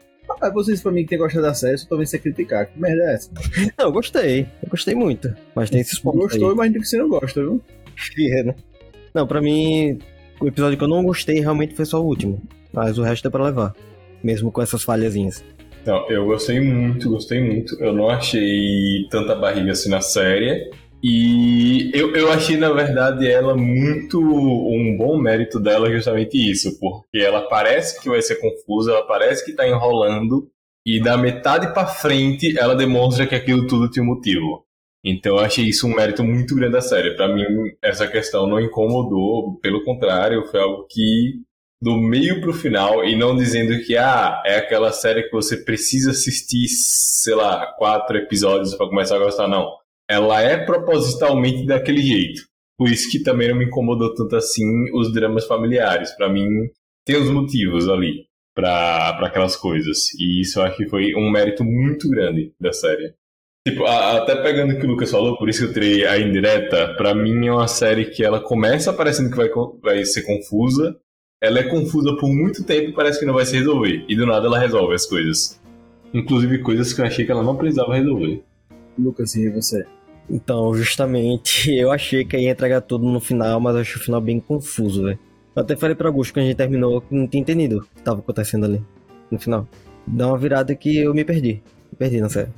[0.42, 2.66] Ah, vocês, pra mim, que tem gostado da série, só talvez você criticar.
[2.66, 3.31] Que merda é essa?
[3.79, 5.35] Não, eu gostei, eu gostei muito.
[5.55, 6.55] Mas tem esses pontos Gostou, aí.
[6.55, 7.62] mas que você não gosta, viu?
[8.18, 8.55] É, né?
[9.14, 9.98] Não, pra mim,
[10.38, 12.42] o episódio que eu não gostei realmente foi só o último.
[12.74, 13.74] Mas o resto dá pra levar.
[14.22, 15.42] Mesmo com essas falhazinhas.
[15.87, 17.74] Não, eu gostei muito, gostei muito.
[17.83, 20.70] Eu não achei tanta barriga assim na série.
[21.09, 24.19] E eu, eu achei, na verdade, ela muito.
[24.19, 29.45] Um bom mérito dela justamente isso, porque ela parece que vai ser confusa, ela parece
[29.45, 30.51] que tá enrolando,
[30.85, 34.66] e da metade pra frente ela demonstra que aquilo tudo tinha um motivo.
[35.05, 37.14] Então eu achei isso um mérito muito grande da série.
[37.14, 37.45] Pra mim,
[37.81, 41.35] essa questão não incomodou, pelo contrário, foi algo que
[41.81, 46.11] do meio pro final e não dizendo que ah, é aquela série que você precisa
[46.11, 49.86] assistir, sei lá, quatro episódios pra começar a gostar, não.
[50.09, 52.42] Ela é propositalmente daquele jeito.
[52.79, 54.64] Por isso que também não me incomodou tanto assim
[54.95, 56.11] os dramas familiares.
[56.12, 56.49] Pra mim,
[57.05, 60.12] tem os motivos ali pra aquelas coisas.
[60.19, 63.14] E isso eu acho que foi um mérito muito grande da série.
[63.66, 66.19] Tipo, a- até pegando o que o Lucas falou, por isso que eu tirei a
[66.19, 69.49] indireta, pra mim é uma série que ela começa parecendo que vai,
[69.83, 70.97] vai ser confusa,
[71.42, 74.05] ela é confusa por muito tempo e parece que não vai se resolver.
[74.09, 75.61] E do nada ela resolve as coisas.
[76.14, 78.42] Inclusive coisas que eu achei que ela não precisava resolver.
[78.99, 79.87] Lucas, e você?
[80.29, 84.21] Então, justamente, eu achei que ia entregar tudo no final, mas eu achei o final
[84.21, 85.19] bem confuso, velho.
[85.55, 88.03] Eu até falei pra Augusto quando a gente terminou que não tinha entendido o que
[88.03, 88.83] tava acontecendo ali
[89.31, 89.67] no final.
[90.07, 91.63] Dá uma virada que eu me perdi.
[91.91, 92.51] Me perdi na série.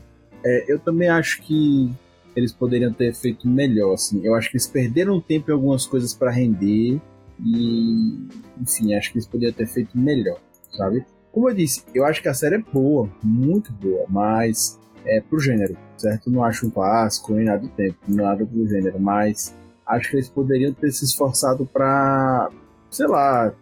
[0.44, 1.92] É, eu também acho que
[2.35, 4.24] eles poderiam ter feito melhor, assim.
[4.24, 7.01] Eu acho que eles perderam tempo em algumas coisas pra render
[7.44, 8.29] e,
[8.61, 10.38] enfim, acho que eles poderiam ter feito melhor,
[10.77, 11.05] sabe?
[11.33, 15.38] Como eu disse, eu acho que a série é boa, muito boa, mas é pro
[15.38, 16.30] gênero, certo?
[16.30, 19.54] Não acho um clássico nem nada do tempo, nada pro gênero, mas
[19.87, 22.50] acho que eles poderiam ter se esforçado pra,
[22.90, 23.52] sei lá,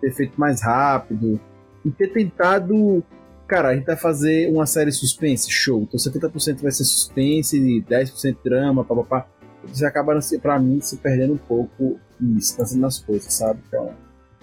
[0.00, 1.40] ter feito mais rápido
[1.84, 3.02] e ter tentado
[3.48, 5.80] Cara, a gente vai fazer uma série suspense, show.
[5.82, 9.24] Então 70% vai ser suspense, 10% drama, papapá.
[9.62, 13.60] Eles acabaram, se- pra mim, se perdendo um pouco nisso, nas, nas coisas, sabe?
[13.68, 13.90] Então,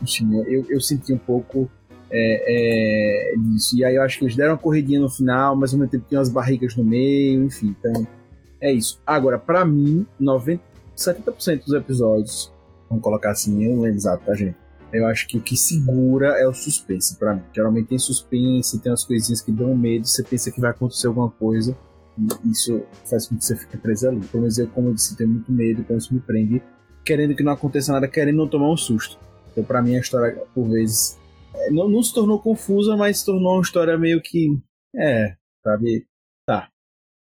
[0.01, 1.69] enfim, eu, eu senti um pouco
[2.11, 3.77] é, é, disso.
[3.77, 6.05] E aí eu acho que eles deram uma corridinha no final, mas ao mesmo tempo
[6.07, 7.75] tinha umas barrigas no meio, enfim.
[7.79, 8.07] Então,
[8.61, 8.99] é isso.
[9.05, 10.61] Agora, pra mim, 90,
[10.95, 12.51] 70% dos episódios,
[12.89, 14.55] vamos colocar assim, eu não lembro exato, tá, gente?
[14.91, 17.41] Eu acho que o que segura é o suspense pra mim.
[17.51, 21.31] Geralmente tem suspense, tem umas coisinhas que dão medo, você pensa que vai acontecer alguma
[21.31, 21.75] coisa,
[22.17, 24.19] e isso faz com que você fique preso ali.
[24.19, 26.61] Pelo menos eu, como eu disse, tenho muito medo, então isso me prende,
[27.03, 29.17] querendo que não aconteça nada, querendo não tomar um susto.
[29.51, 31.22] Então, pra mim, a história, por vezes, é,
[31.71, 34.47] não, não se tornou confusa, mas se tornou uma história meio que.
[34.95, 36.05] É, sabe?
[36.45, 36.69] Tá.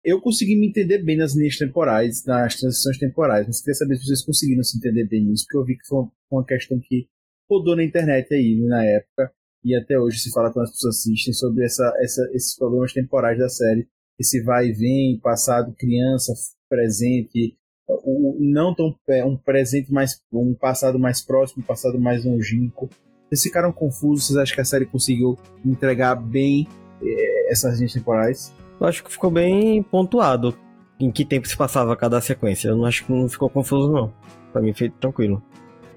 [0.04, 4.06] Eu consegui me entender bem nas linhas temporais, nas transições temporais, mas queria saber se
[4.06, 7.08] vocês conseguiram se entender bem nisso, porque eu vi que foi uma- questão que
[7.50, 9.32] rodou na internet aí na época
[9.64, 13.38] e até hoje se fala quando as pessoas assistem sobre essa, essa, esses problemas temporais
[13.40, 13.88] da série,
[14.20, 16.34] esse vai e vem, passado, criança,
[16.70, 17.56] presente,
[17.88, 22.90] o- não tão é, um presente mais um passado mais próximo, um passado mais longínquo.
[23.34, 24.28] Vocês ficaram confusos?
[24.28, 26.68] Vocês acham que a série conseguiu entregar bem
[27.02, 28.54] eh, essas linhas temporais?
[28.80, 30.56] Eu acho que ficou bem pontuado
[31.00, 32.68] em que tempo se passava cada sequência.
[32.68, 34.14] Eu não acho que não ficou confuso, não.
[34.52, 35.42] Pra mim foi tranquilo.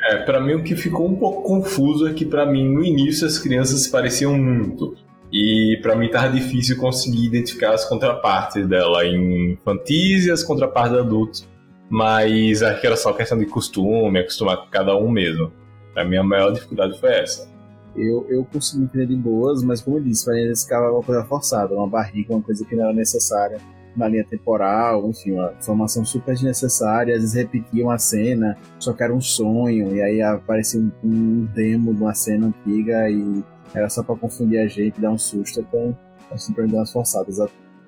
[0.00, 3.26] É, pra mim o que ficou um pouco confuso é que pra mim no início
[3.26, 4.96] as crianças se pareciam muito.
[5.30, 10.96] E pra mim tava difícil conseguir identificar as contrapartes dela em infantis e as contrapartes
[10.96, 11.46] adultos.
[11.90, 15.52] mas acho que era só questão de costume, acostumar com cada um mesmo.
[15.96, 17.48] A minha maior dificuldade foi essa.
[17.96, 21.24] Eu, eu consegui entender de boas, mas como eu disse, para eles ficava uma coisa
[21.24, 23.58] forçada, uma barriga, uma coisa que não era necessária
[23.96, 29.02] na linha temporal, enfim, uma informação super desnecessária, às vezes repetiam a cena, só que
[29.02, 33.42] era um sonho, e aí aparecia um, um demo de uma cena antiga e
[33.74, 35.96] era só para confundir a gente, dar um susto, então
[36.36, 37.38] sempre deu umas forçadas.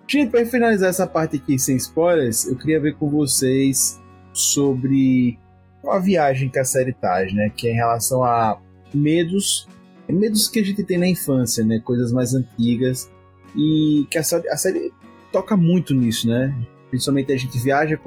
[0.06, 4.00] Gente, para finalizar essa parte aqui sem spoilers, eu queria ver com vocês
[4.32, 5.38] sobre
[5.86, 7.50] a viagem que a série traz, né?
[7.54, 8.60] Que é em relação a
[8.92, 9.68] medos,
[10.08, 11.80] medos que a gente tem na infância, né?
[11.80, 13.10] Coisas mais antigas
[13.56, 14.92] e que a série, a série
[15.32, 16.54] toca muito nisso, né?
[16.90, 17.98] Principalmente a gente viaja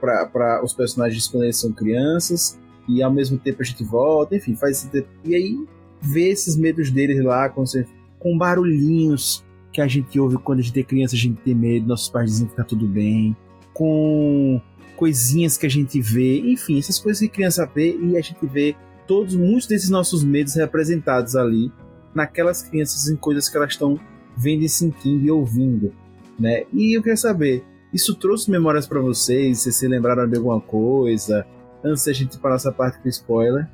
[0.00, 4.54] para os personagens quando eles são crianças e ao mesmo tempo a gente volta, enfim,
[4.54, 5.06] faz esse.
[5.24, 5.66] E aí
[6.00, 7.64] vê esses medos deles lá com,
[8.18, 11.86] com barulhinhos que a gente ouve quando a gente é criança, a gente tem medo,
[11.86, 13.36] nossos pais dizem que tá tudo bem,
[13.74, 14.60] com
[14.96, 18.74] coisinhas que a gente vê, enfim, essas coisas que criança vê e a gente vê
[19.06, 21.70] todos, muitos desses nossos medos representados ali
[22.14, 24.00] naquelas crianças em coisas que elas estão
[24.36, 25.92] vendo e sentindo e ouvindo
[26.38, 26.64] né?
[26.72, 29.60] E eu queria saber, isso trouxe memórias para vocês?
[29.60, 31.46] Vocês se lembraram de alguma coisa?
[31.84, 33.66] Antes da gente para nossa parte com spoiler.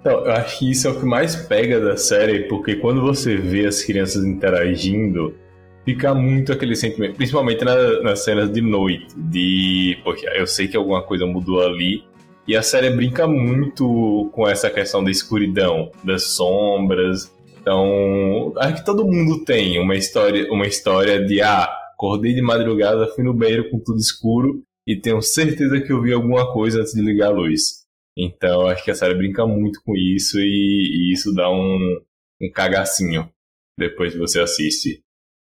[0.00, 3.36] Então, eu acho que isso é o que mais pega da série, porque quando você
[3.36, 5.34] vê as crianças interagindo,
[5.84, 10.76] fica muito aquele sentimento, principalmente na, nas cenas de noite, de, poxa, eu sei que
[10.76, 12.04] alguma coisa mudou ali,
[12.46, 17.32] e a série brinca muito com essa questão da escuridão, das sombras.
[17.60, 21.68] Então, acho que todo mundo tem uma história, uma história de ah,
[22.00, 26.14] Acordei de madrugada, fui no banheiro com tudo escuro e tenho certeza que eu vi
[26.14, 27.84] alguma coisa antes de ligar a luz.
[28.16, 32.00] Então acho que a série brinca muito com isso e, e isso dá um,
[32.40, 33.30] um cagacinho
[33.78, 35.02] depois que você assiste.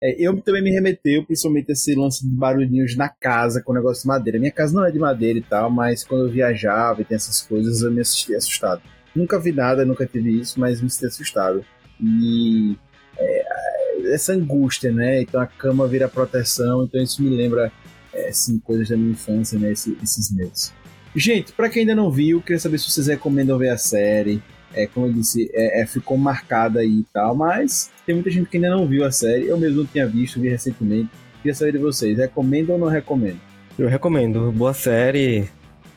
[0.02, 4.02] É, eu também me remeteu, principalmente esse lance de barulhinhos na casa com o negócio
[4.02, 4.38] de madeira.
[4.38, 7.42] Minha casa não é de madeira e tal, mas quando eu viajava e tem essas
[7.42, 8.83] coisas, eu me assisti assustado.
[9.14, 11.64] Nunca vi nada, nunca tive isso, mas me senti assustado.
[12.00, 12.76] E
[13.16, 15.22] é, essa angústia, né?
[15.22, 17.72] Então a cama vira proteção, então isso me lembra
[18.12, 19.72] é, assim, coisas da minha infância, né?
[19.72, 20.72] Esse, esses medos.
[21.14, 24.42] Gente, para quem ainda não viu, queria saber se vocês recomendam ver a série.
[24.74, 28.48] É, como eu disse, é, é, ficou marcada aí e tal, mas tem muita gente
[28.48, 29.46] que ainda não viu a série.
[29.46, 31.10] Eu mesmo não tinha visto, vi recentemente.
[31.42, 33.38] Queria saber de vocês, recomendo ou não recomendo?
[33.78, 34.50] Eu recomendo.
[34.52, 35.48] Boa série.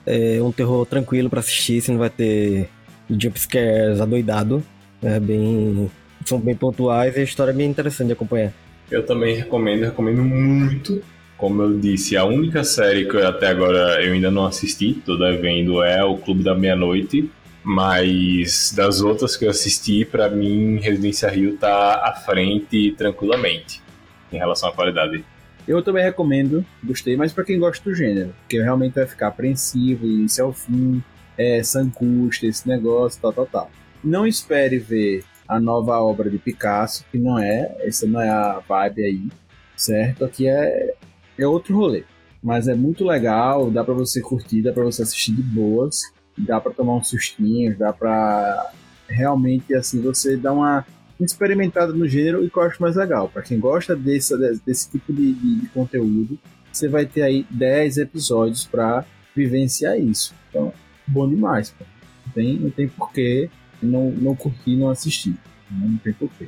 [0.06, 2.70] É um terror tranquilo para assistir, você não vai ter
[3.10, 4.64] jumpscares adoidado.
[5.02, 5.90] É bem
[6.26, 8.52] são bem pontuais e a história é bem interessante de acompanhar.
[8.92, 11.02] Eu também recomendo, recomendo muito.
[11.38, 15.18] Como eu disse, a única série que eu, até agora eu ainda não assisti, tô
[15.18, 17.30] devendo, é o Clube da Meia-Noite.
[17.70, 23.84] Mas das outras que eu assisti, para mim, Residência Rio tá à frente tranquilamente
[24.32, 25.26] em relação à qualidade.
[25.68, 30.08] Eu também recomendo, gostei, mas para quem gosta do gênero, porque realmente vai ficar apreensivo,
[30.08, 31.04] isso é o fim,
[31.38, 33.72] é, essa angústia, esse negócio, tal, tal, tal.
[34.02, 38.62] Não espere ver a nova obra de Picasso, que não é, essa não é a
[38.66, 39.28] vibe aí,
[39.76, 40.24] certo?
[40.24, 40.94] Aqui é,
[41.38, 42.06] é outro rolê.
[42.42, 46.00] Mas é muito legal, dá para você curtir, dá para você assistir de boas,
[46.38, 48.72] dá para tomar uns sustinhos, dá para
[49.08, 50.86] realmente assim você dar uma
[51.20, 53.30] experimentada no gênero e que eu acho mais legal.
[53.30, 56.38] Para quem gosta desse, desse tipo de, de, conteúdo,
[56.72, 59.04] você vai ter aí 10 episódios para
[59.36, 60.34] vivenciar isso.
[60.50, 60.72] Então,
[61.08, 61.72] bom demais.
[61.72, 61.86] Pô.
[62.26, 63.50] Não tem, não tem porquê
[63.82, 65.36] não, não curti, não assisti.
[65.70, 66.48] Não tem porquê.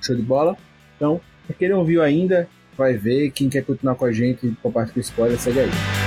[0.00, 0.56] Show de bola?
[0.96, 3.30] Então, pra quem não viu ainda, vai ver.
[3.30, 6.05] Quem quer continuar com a gente, compartilha o spoiler, segue aí.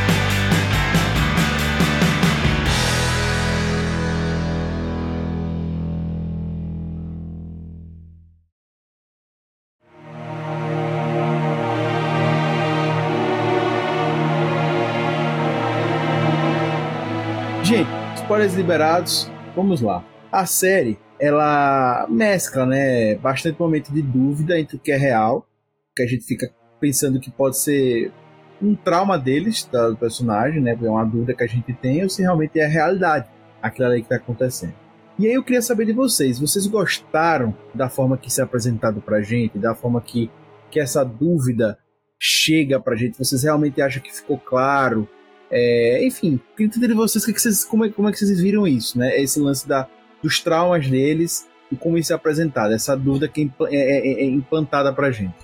[18.40, 20.06] Spoilers liberados, vamos lá.
[20.32, 25.46] A série, ela mescla, né, bastante momento de dúvida entre o que é real,
[25.94, 26.50] que a gente fica
[26.80, 28.12] pensando que pode ser
[28.62, 32.22] um trauma deles, do personagem, né, é uma dúvida que a gente tem, ou se
[32.22, 33.28] realmente é a realidade,
[33.62, 34.74] aquilo ali que está acontecendo.
[35.18, 39.02] E aí eu queria saber de vocês, vocês gostaram da forma que isso é apresentado
[39.02, 40.32] pra gente, da forma que,
[40.72, 41.78] que essa dúvida
[42.18, 43.18] chega pra gente?
[43.18, 45.10] Vocês realmente acham que ficou claro?
[45.52, 48.40] É, enfim, queria entender de vocês, que que vocês como, é, como é que vocês
[48.40, 49.20] viram isso, né?
[49.20, 49.88] Esse lance da,
[50.22, 54.26] dos traumas deles e como isso é apresentado, essa dúvida que é, é, é, é
[54.26, 55.36] implantada pra gente.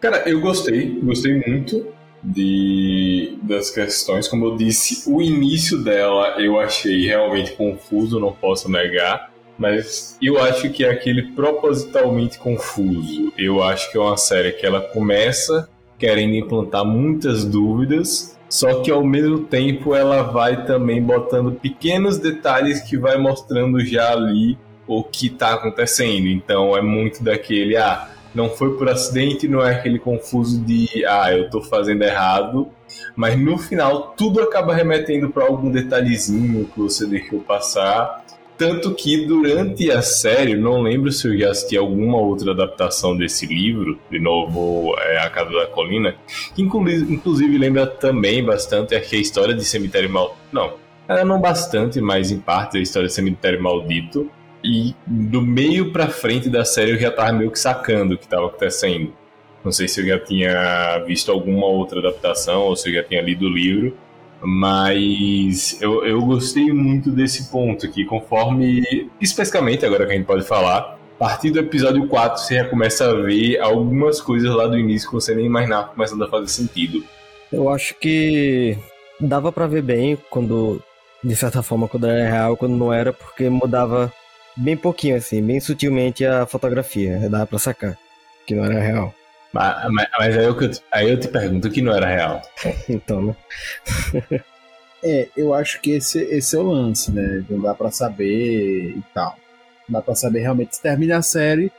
[0.00, 1.86] Cara, eu gostei, gostei muito
[2.22, 4.28] de, das questões.
[4.28, 9.32] Como eu disse, o início dela eu achei realmente confuso, não posso negar.
[9.56, 13.32] Mas eu acho que é aquele propositalmente confuso.
[13.38, 18.90] Eu acho que é uma série que ela começa querendo implantar muitas dúvidas, só que
[18.92, 25.02] ao mesmo tempo ela vai também botando pequenos detalhes que vai mostrando já ali o
[25.02, 26.28] que está acontecendo.
[26.28, 31.32] Então é muito daquele, ah, não foi por acidente, não é aquele confuso de, ah,
[31.32, 32.68] eu estou fazendo errado,
[33.16, 38.23] mas no final tudo acaba remetendo para algum detalhezinho que você deixou passar
[38.56, 43.46] tanto que durante a série, não lembro se eu já assisti alguma outra adaptação desse
[43.46, 46.14] livro, de novo, é A Casa da Colina,
[46.54, 50.38] que inclusive lembra também bastante a história de Cemitério Maldito.
[50.52, 50.74] Não,
[51.08, 54.30] ela não bastante, mas em parte a história de Cemitério Maldito.
[54.66, 58.26] E do meio pra frente da série eu já tava meio que sacando o que
[58.26, 59.12] tava acontecendo.
[59.62, 63.20] Não sei se eu já tinha visto alguma outra adaptação ou se eu já tinha
[63.20, 63.94] lido o livro.
[64.44, 70.44] Mas eu, eu gostei muito desse ponto, que conforme, especificamente agora que a gente pode
[70.44, 74.78] falar, a partir do episódio 4 você já começa a ver algumas coisas lá do
[74.78, 77.02] início que você nem imaginava começando a fazer sentido.
[77.50, 78.76] Eu acho que
[79.20, 80.82] dava para ver bem quando,
[81.22, 84.12] de certa forma, quando era real, quando não era, porque mudava
[84.56, 87.28] bem pouquinho, assim, bem sutilmente a fotografia.
[87.30, 87.96] Dava pra sacar
[88.46, 89.14] que não era real.
[89.54, 90.56] Mas, mas, mas aí, eu,
[90.90, 92.42] aí eu te pergunto que não era real.
[92.88, 93.36] então, né?
[95.00, 97.44] é, eu acho que esse, esse é o lance, né?
[97.48, 99.36] Não dá pra saber e tal.
[99.88, 101.70] Não dá pra saber realmente se termina a série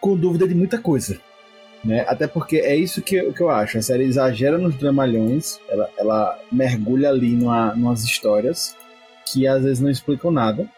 [0.00, 1.20] com dúvida de muita coisa.
[1.84, 2.04] Né?
[2.08, 3.78] Até porque é isso que, que eu acho.
[3.78, 8.76] A série exagera nos dramalhões, ela, ela mergulha ali numa, numas histórias
[9.24, 10.68] que às vezes não explicam nada.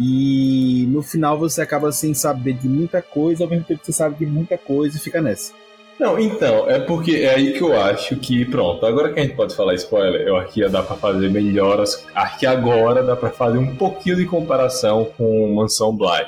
[0.00, 3.92] E no final você acaba sem saber de muita coisa, ao mesmo tempo que você
[3.92, 5.61] sabe de muita coisa e fica nessa.
[6.02, 9.36] Não, então, é porque é aí que eu acho que, pronto, agora que a gente
[9.36, 13.30] pode falar spoiler, eu acho que dá pra fazer melhoras, acho que agora dá pra
[13.30, 16.24] fazer um pouquinho de comparação com Mansão Bly,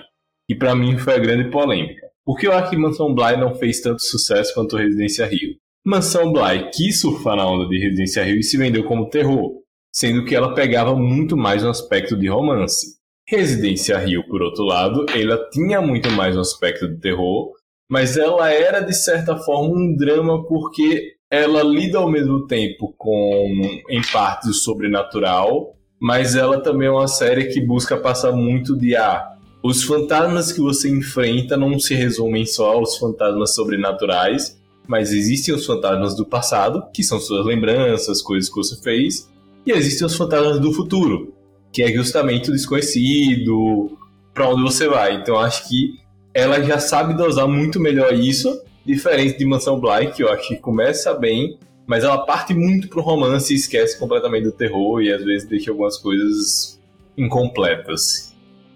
[0.48, 2.06] que para mim foi a grande polêmica.
[2.24, 5.56] Porque eu acho que Mansão Bly não fez tanto sucesso quanto Residência Rio.
[5.84, 9.54] Mansão Bly quis surfar na onda de Residência Rio e se vendeu como terror,
[9.92, 12.94] sendo que ela pegava muito mais um aspecto de romance.
[13.26, 17.50] Residência Rio, por outro lado, ela tinha muito mais um aspecto de terror,
[17.88, 23.60] mas ela era de certa forma um drama porque ela lida ao mesmo tempo com
[23.90, 28.94] em parte o sobrenatural, mas ela também é uma série que busca passar muito de
[28.94, 35.54] ah, os fantasmas que você enfrenta não se resumem só aos fantasmas sobrenaturais, mas existem
[35.54, 39.30] os fantasmas do passado, que são suas lembranças, coisas que você fez,
[39.66, 41.32] e existem os fantasmas do futuro,
[41.72, 43.96] que é justamente o desconhecido,
[44.34, 45.14] para onde você vai.
[45.14, 45.94] Então acho que
[46.34, 50.56] ela já sabe dosar muito melhor isso, diferente de Mansão Bly, que eu acho que
[50.56, 51.56] começa bem,
[51.86, 55.70] mas ela parte muito pro romance e esquece completamente do terror e às vezes deixa
[55.70, 56.82] algumas coisas
[57.16, 58.34] incompletas.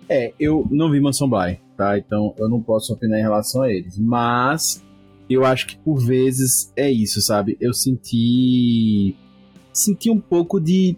[0.09, 1.99] É, eu não vi Mansão Bly, tá?
[1.99, 4.83] Então eu não posso opinar em relação a eles, mas
[5.29, 7.59] eu acho que por vezes é isso, sabe?
[7.61, 9.17] Eu senti
[9.73, 10.97] senti um pouco de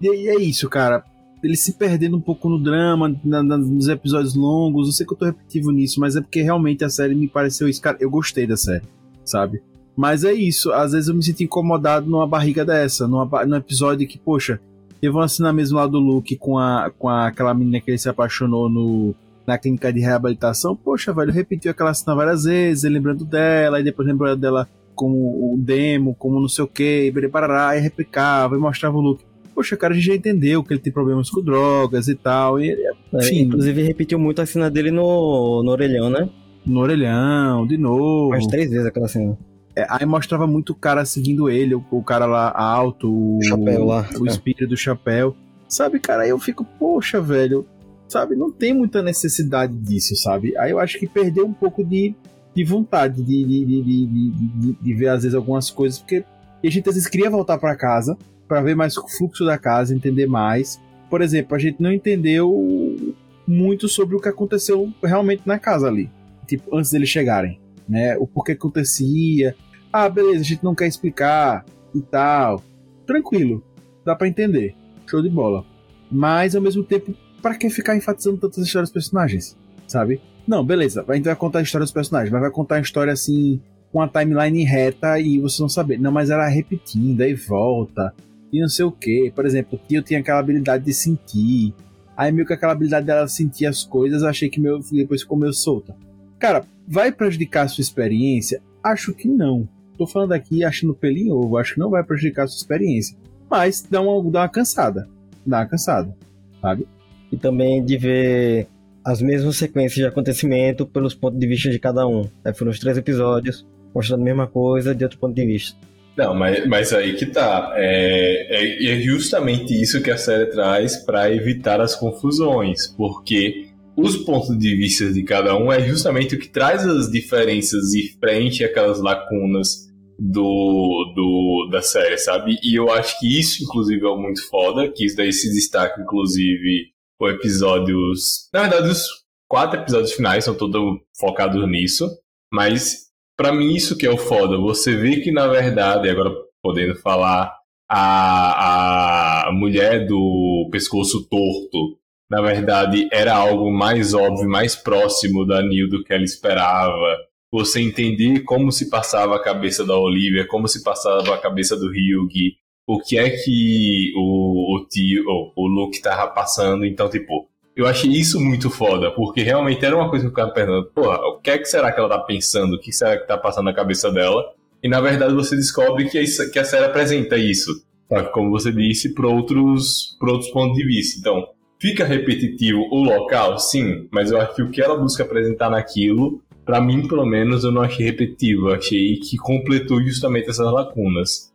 [0.00, 1.04] e é isso, cara
[1.42, 4.88] ele se perdendo um pouco no drama, na, na, nos episódios longos.
[4.88, 7.68] Eu sei que eu tô repetitivo nisso, mas é porque realmente a série me pareceu
[7.68, 7.80] isso.
[7.80, 8.84] Cara, eu gostei da série,
[9.24, 9.62] sabe?
[9.96, 14.06] Mas é isso, às vezes eu me sinto incomodado numa barriga dessa, numa, num episódio
[14.06, 14.60] que, poxa,
[15.02, 17.98] eu vou assinar mesmo lá do Luke com, a, com a, aquela menina que ele
[17.98, 19.12] se apaixonou no,
[19.44, 20.76] na clínica de reabilitação.
[20.76, 25.56] Poxa, velho, repetiu aquela cena várias vezes, lembrando dela, e depois lembrando dela como o
[25.56, 29.24] demo, como não sei o que, e e replicava, e mostrava o Luke
[29.58, 32.60] poxa, cara, a gente já entendeu que ele tem problemas com drogas e tal.
[32.60, 33.38] E, é, enfim.
[33.38, 36.30] É, inclusive, repetiu muito a cena dele no, no orelhão, né?
[36.64, 38.28] No orelhão, de novo.
[38.28, 39.36] Mais três vezes aquela cena.
[39.74, 43.84] É, aí mostrava muito o cara seguindo ele, o, o cara lá alto, o, chapéu
[43.84, 44.08] lá.
[44.20, 45.34] o espírito do chapéu.
[45.68, 47.66] Sabe, cara, aí eu fico, poxa, velho,
[48.06, 50.56] sabe, não tem muita necessidade disso, sabe?
[50.56, 52.14] Aí eu acho que perdeu um pouco de,
[52.54, 56.24] de vontade de, de, de, de, de ver, às vezes, algumas coisas, porque
[56.64, 58.16] a gente às vezes queria voltar para casa,
[58.48, 60.80] para ver mais o fluxo da casa, entender mais.
[61.10, 63.14] Por exemplo, a gente não entendeu
[63.46, 66.10] muito sobre o que aconteceu realmente na casa ali,
[66.46, 68.16] tipo antes deles chegarem, né?
[68.18, 69.54] O porquê acontecia.
[69.92, 72.62] Ah, beleza, a gente não quer explicar e tal.
[73.06, 73.62] Tranquilo,
[74.04, 74.74] dá para entender.
[75.06, 75.64] Show de bola.
[76.10, 80.20] Mas ao mesmo tempo, para que ficar enfatizando tantas histórias dos personagens, sabe?
[80.46, 83.12] Não, beleza, a gente vai contar a história dos personagens, mas vai contar a história
[83.12, 85.98] assim com a timeline reta e você não saber.
[85.98, 88.14] Não, mas ela repetindo, aí volta
[88.52, 89.32] e não sei o que.
[89.34, 91.74] Por exemplo, eu tinha aquela habilidade de sentir.
[92.16, 95.52] Aí meio que aquela habilidade dela sentir as coisas, achei que meu depois ficou meio
[95.52, 95.94] solta.
[96.38, 98.60] Cara, vai prejudicar a sua experiência?
[98.82, 99.68] Acho que não.
[99.96, 103.16] Tô falando aqui achando em ovo, acho que não vai prejudicar a sua experiência.
[103.50, 105.08] Mas dá uma, dá uma cansada.
[105.44, 106.16] Dá uma cansada,
[106.60, 106.86] sabe?
[107.32, 108.68] E também de ver
[109.04, 112.28] as mesmas sequências de acontecimento pelos pontos de vista de cada um.
[112.44, 115.76] Aí foram os três episódios, mostrando a mesma coisa de outro ponto de vista.
[116.18, 117.72] Não, mas, mas aí que tá.
[117.76, 124.16] É, é, é justamente isso que a série traz para evitar as confusões, porque os
[124.16, 128.64] pontos de vista de cada um é justamente o que traz as diferenças e preenche
[128.64, 129.86] aquelas lacunas
[130.18, 132.58] do, do da série, sabe?
[132.64, 136.88] E eu acho que isso, inclusive, é muito foda, que isso daí se destaca, inclusive,
[137.20, 138.48] o episódios.
[138.52, 139.04] Na verdade, os
[139.48, 142.10] quatro episódios finais são todos focados nisso,
[142.52, 143.07] mas
[143.38, 144.58] para mim isso que é o foda.
[144.58, 147.56] Você vê que na verdade, agora podendo falar,
[147.88, 151.96] a, a mulher do pescoço torto,
[152.28, 157.16] na verdade era algo mais óbvio, mais próximo da Neil do que ela esperava.
[157.50, 161.90] Você entender como se passava a cabeça da Olivia, como se passava a cabeça do
[161.90, 165.24] Ryug, o que é que o, o tio,
[165.56, 166.84] o Luke tava passando.
[166.84, 167.47] Então, tipo,
[167.78, 171.16] eu achei isso muito foda, porque realmente era uma coisa que eu ficava pensando, porra,
[171.28, 172.74] o que é que será que ela tá pensando?
[172.74, 174.44] O que será que tá passando na cabeça dela?
[174.82, 177.70] E na verdade você descobre que, isso, que a série apresenta isso,
[178.08, 178.32] sabe?
[178.32, 181.20] como você disse, por outros, outros pontos de vista.
[181.20, 181.48] Então,
[181.78, 186.42] fica repetitivo o local, sim, mas eu acho que o que ela busca apresentar naquilo,
[186.64, 188.70] para mim, pelo menos, eu não achei repetitivo.
[188.70, 191.52] Eu achei que completou justamente essas lacunas.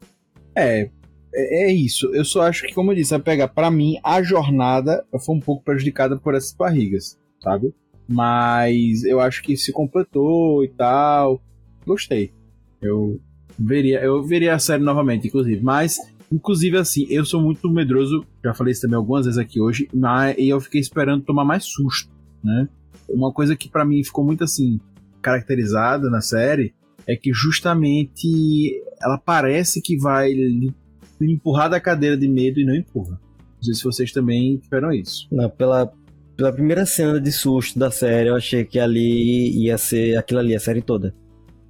[0.56, 0.90] É,
[1.34, 2.14] é, é isso.
[2.14, 5.64] Eu só acho que, como eu disse, pega para mim a jornada foi um pouco
[5.64, 7.74] prejudicada por essas barrigas, sabe?
[8.08, 11.42] Mas eu acho que se completou e tal.
[11.86, 12.32] Gostei.
[12.82, 13.20] Eu
[13.58, 15.62] veria, eu veria a série novamente, inclusive.
[15.64, 15.98] Mas,
[16.32, 18.26] inclusive, assim, eu sou muito medroso.
[18.44, 19.88] Já falei isso também algumas vezes aqui hoje.
[19.94, 22.12] Mas e eu fiquei esperando tomar mais susto,
[22.44, 22.68] né?
[23.10, 24.80] Uma coisa que para mim ficou muito assim
[25.22, 26.74] caracterizada na série
[27.08, 30.34] é que justamente ela parece que vai
[31.32, 33.20] empurrar da cadeira de medo e não empurra.
[33.56, 35.28] Não sei se vocês também tiveram isso.
[35.32, 35.92] Não, pela,
[36.36, 40.56] pela primeira cena de susto da série, eu achei que ali ia ser aquilo ali,
[40.56, 41.14] a série toda.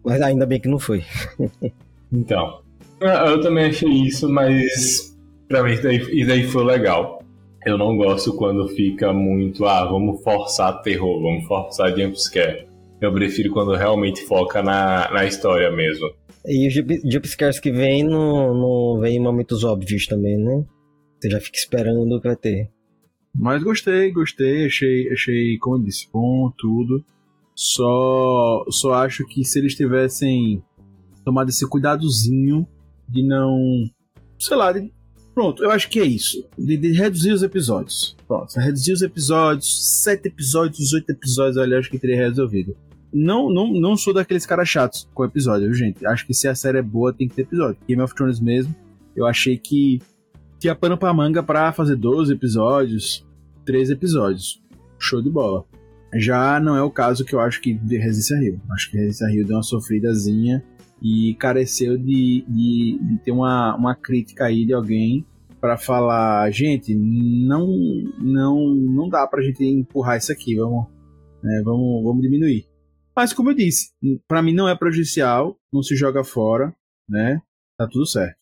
[0.04, 1.04] Mas ainda bem que não foi.
[2.12, 2.62] então,
[3.00, 5.16] eu também achei isso, mas
[5.48, 7.24] pra mim isso daí, isso daí foi legal.
[7.66, 12.68] Eu não gosto quando fica muito, ah, vamos forçar terror, vamos forçar jumpscare.
[13.00, 16.10] Eu prefiro quando realmente foca na, na história mesmo.
[16.46, 16.74] E os
[17.12, 20.66] jumpscares que vem não, não vem em momentos óbvios também, né?
[21.20, 22.70] Você já fica esperando o que vai ter.
[23.34, 27.04] Mas gostei, gostei, achei, achei, como disse, bom, tudo.
[27.56, 30.62] Só, só acho que se eles tivessem
[31.24, 32.68] tomado esse cuidadozinho
[33.08, 33.58] de não.
[34.38, 34.92] Sei lá, de,
[35.34, 36.46] pronto, eu acho que é isso.
[36.58, 38.18] De, de, reduzir os episódios.
[38.28, 42.76] Pronto, reduzir os episódios, sete episódios, oito episódios, olha, acho que teria resolvido
[43.14, 46.06] não, não, não sou daqueles caras chatos com episódio, gente?
[46.06, 47.78] Acho que se a série é boa, tem que ter episódio.
[47.88, 48.76] Game of Thrones mesmo,
[49.16, 50.02] eu achei que
[50.60, 53.26] tinha pano pra manga pra fazer 12 episódios,
[53.66, 54.64] 13 episódios.
[54.98, 55.66] Show de bola.
[56.16, 58.62] Já não é o caso que eu acho que de Resistência Rio.
[58.72, 60.64] Acho que Resistência Rio deu uma sofridazinha
[61.02, 65.26] e careceu de, de, de ter uma, uma crítica aí de alguém
[65.60, 67.68] para falar, gente, não
[68.20, 70.88] não não dá pra gente empurrar isso aqui, vamos,
[71.42, 72.66] né, vamos, vamos diminuir.
[73.16, 73.92] Mas como eu disse,
[74.28, 76.76] para mim não é prejudicial, não se joga fora,
[77.08, 77.42] né?
[77.78, 78.38] Tá tudo certo.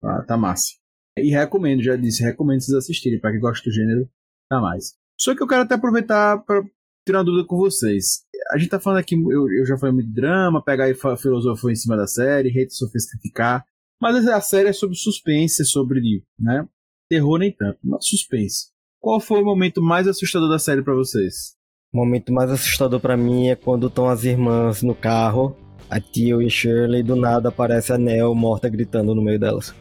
[0.00, 0.74] Tá, tá massa.
[1.18, 4.08] E recomendo, já disse, recomendo vocês assistirem, para quem gosta do gênero,
[4.50, 4.94] tá mais.
[5.18, 6.62] Só que eu quero até aproveitar para
[7.06, 8.24] tirar uma dúvida com vocês.
[8.50, 11.72] A gente tá falando aqui, eu, eu já falei muito de drama, pegar aí filosofia
[11.72, 13.64] em cima da série, hate sofisticar.
[14.00, 16.68] Mas a série é sobre suspense, é sobre, né?
[17.08, 18.70] Terror nem tanto, mas suspense.
[19.00, 21.56] Qual foi o momento mais assustador da série para vocês?
[21.92, 25.56] O momento mais assustador para mim é quando estão as irmãs no carro,
[25.88, 29.74] a Tio e Shirley, do nada aparece a Nell morta gritando no meio delas.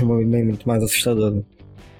[0.00, 1.32] É o momento mais assustador.
[1.32, 1.42] Né?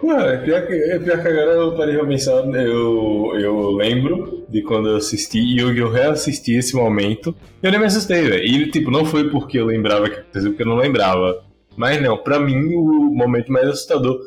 [0.03, 4.63] Ué, pior que, é pior que agora eu parei pra pensar, eu, eu lembro de
[4.63, 7.35] quando eu assisti e eu, eu reassisti esse momento.
[7.63, 8.45] Eu nem me assustei, velho.
[8.45, 11.45] E tipo, não foi porque eu lembrava que aconteceu, porque eu não lembrava.
[11.77, 14.21] Mas não, para mim o momento mais assustador.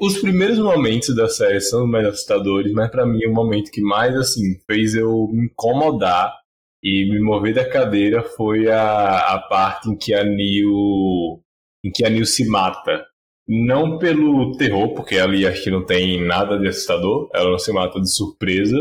[0.00, 4.14] Os primeiros momentos da série são mais assustadores, mas para mim o momento que mais
[4.16, 6.34] assim fez eu me incomodar
[6.82, 11.40] e me mover da cadeira foi a, a parte em que a Neil
[11.84, 13.06] em que a Neil se mata.
[13.48, 17.72] Não pelo terror, porque ali acho que não tem nada de assustador, ela não se
[17.72, 18.76] mata de surpresa,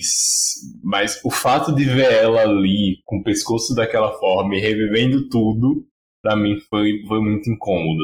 [0.82, 5.84] mas o fato de ver ela ali com o pescoço daquela forma e revivendo tudo
[6.24, 8.02] para mim foi, foi muito incômodo.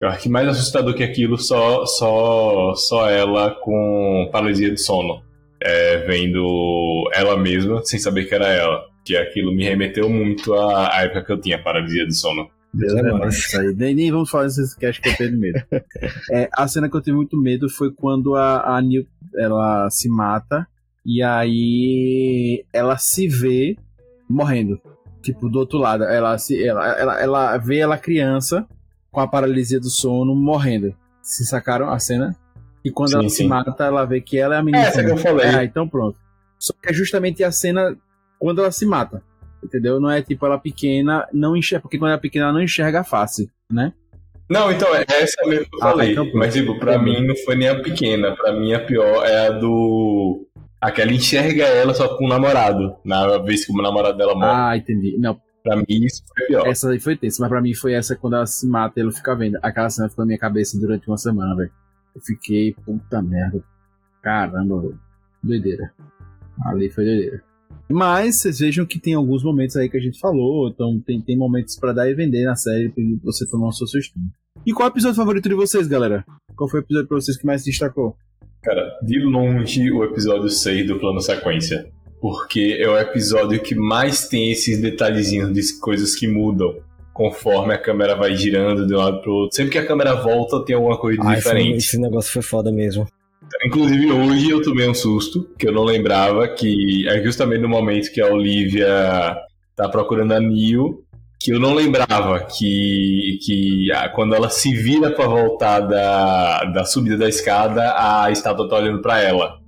[0.00, 5.22] Eu acho que mais assustador que aquilo só só só ela com paralisia de sono,
[5.62, 8.82] é, vendo ela mesma sem saber que era ela.
[9.04, 12.50] Que aquilo me remeteu muito à, à época que eu tinha paralisia de sono.
[12.74, 13.54] Deus é mais.
[13.54, 13.74] Aí.
[13.76, 15.62] Nem, nem vamos falar desse cast que eu tenho medo.
[16.32, 19.06] é, a cena que eu tive muito medo foi quando a, a Neil
[19.36, 20.66] ela se mata
[21.06, 23.76] e aí ela se vê
[24.28, 24.80] morrendo.
[25.22, 28.66] Tipo, do outro lado, ela, se, ela, ela, ela vê ela criança
[29.10, 30.94] com a paralisia do sono morrendo.
[31.22, 32.34] Se sacaram a cena?
[32.84, 33.46] E quando Sim, ela se sim.
[33.46, 34.84] mata, ela vê que ela é a menina.
[34.84, 35.46] Essa que eu falei.
[35.46, 36.18] Ah, então pronto.
[36.58, 37.96] Só que é justamente a cena
[38.38, 39.22] quando ela se mata.
[39.62, 40.00] Entendeu?
[40.00, 41.82] Não é tipo ela pequena, não enxerga.
[41.82, 43.92] Porque quando ela é pequena, ela não enxerga a face, né?
[44.50, 46.10] Não, então, é essa mesmo que eu Ah, falei.
[46.12, 46.28] então.
[46.34, 48.34] Mas, tipo, pra mim não foi nem a pequena.
[48.34, 50.44] Pra mim a pior é a do.
[50.82, 52.96] Aquela enxerga ela só com o namorado.
[53.04, 54.50] Na vez que o namorado dela morre.
[54.52, 55.16] Ah, entendi.
[55.18, 56.66] Não, Pra mim isso foi pior.
[56.66, 59.12] essa aí foi tensa, mas pra mim foi essa quando ela se mata e ele
[59.12, 59.58] fica vendo.
[59.62, 61.70] Aquela cena ficou na minha cabeça durante uma semana, velho.
[62.16, 63.62] Eu fiquei, puta merda.
[64.20, 64.98] Caramba, velho.
[65.40, 65.92] Doideira.
[66.66, 67.42] Ali foi doideira.
[67.88, 71.36] Mas vocês vejam que tem alguns momentos aí que a gente falou, então tem, tem
[71.38, 74.26] momentos pra dar e vender na série pra você tomar o seu sustinho.
[74.66, 76.24] E qual é o episódio favorito de vocês, galera?
[76.56, 78.16] Qual foi o episódio pra vocês que mais se destacou?
[78.62, 81.90] Cara, de longe o episódio 6 do plano sequência.
[82.20, 86.76] Porque é o episódio que mais tem esses detalhezinhos de coisas que mudam
[87.12, 89.56] conforme a câmera vai girando de um lado pro outro.
[89.56, 91.78] Sempre que a câmera volta, tem alguma coisa diferente.
[91.78, 93.06] esse negócio foi foda mesmo.
[93.66, 98.10] Inclusive hoje eu tomei um susto, que eu não lembrava, que é justamente no momento
[98.12, 99.36] que a Olivia
[99.76, 101.04] tá procurando a Neil,
[101.42, 106.84] que eu não lembrava que, que ah, quando ela se vira pra voltar da, da
[106.84, 109.58] subida da escada, a estátua tá olhando pra ela.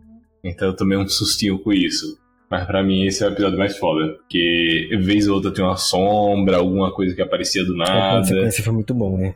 [0.44, 2.16] Então eu tomei um sustinho com isso.
[2.48, 5.76] Mas pra mim esse é o episódio mais foda, porque vez ou outra tem uma
[5.76, 8.24] sombra, alguma coisa que aparecia do A nada.
[8.24, 9.34] sequência foi muito bom, né?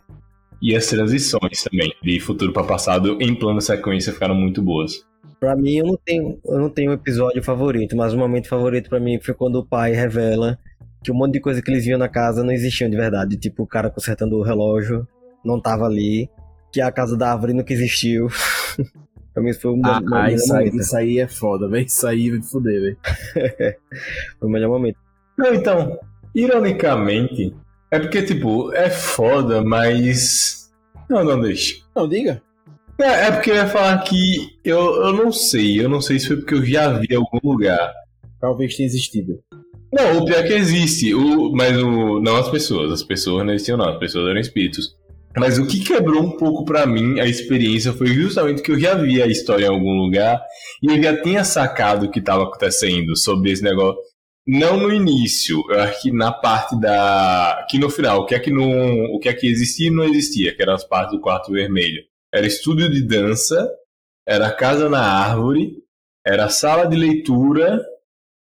[0.62, 5.04] E as transições também, de futuro pra passado, em plano sequência, ficaram muito boas.
[5.40, 8.88] Pra mim, eu não tenho, eu não tenho um episódio favorito, mas o momento favorito
[8.88, 10.58] pra mim foi quando o pai revela
[11.02, 13.36] que um monte de coisa que eles viam na casa não existiam de verdade.
[13.36, 15.06] Tipo, o cara consertando o relógio
[15.44, 16.28] não tava ali,
[16.72, 18.28] que a casa da árvore nunca existiu.
[19.32, 21.86] pra mim, isso foi o, Ah, melhor isso, aí, isso aí é foda, velho.
[21.86, 22.98] Isso aí vai fuder, velho.
[24.38, 24.98] Foi o melhor momento.
[25.36, 25.98] Não, então,
[26.34, 27.54] ironicamente,
[27.90, 30.70] é porque, tipo, é foda, mas.
[31.08, 31.82] Não, não, deixa.
[31.94, 32.42] Não, diga.
[33.00, 36.26] É, é porque eu ia falar que eu, eu não sei, eu não sei se
[36.26, 37.92] foi porque eu já vi em algum lugar.
[38.40, 39.40] Talvez tenha existido.
[39.92, 43.54] Não, o pior é que existe, o, mas o, não as pessoas, as pessoas não
[43.54, 44.96] existiam não, as pessoas eram espíritos.
[45.36, 48.94] Mas o que quebrou um pouco pra mim a experiência foi justamente que eu já
[48.94, 50.42] vi a história em algum lugar
[50.82, 54.00] e eu já tinha sacado o que estava acontecendo sobre esse negócio.
[54.46, 57.66] Não no início, eu acho que na parte da.
[57.68, 59.04] que no final, o que é que não.
[59.14, 62.02] O que é que existia e não existia, que eram as partes do quarto vermelho.
[62.32, 63.70] Era estúdio de dança,
[64.26, 65.82] era casa na árvore,
[66.26, 67.78] era sala de leitura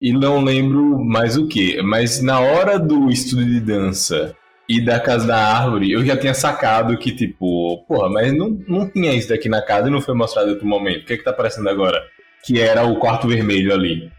[0.02, 1.80] e não lembro mais o que.
[1.80, 4.34] Mas na hora do estúdio de dança
[4.68, 8.90] e da casa da árvore, eu já tinha sacado que, tipo, porra, mas não, não
[8.90, 11.04] tinha isso daqui na casa e não foi mostrado em outro momento.
[11.04, 12.02] O que é que tá aparecendo agora?
[12.44, 14.10] Que era o quarto vermelho ali.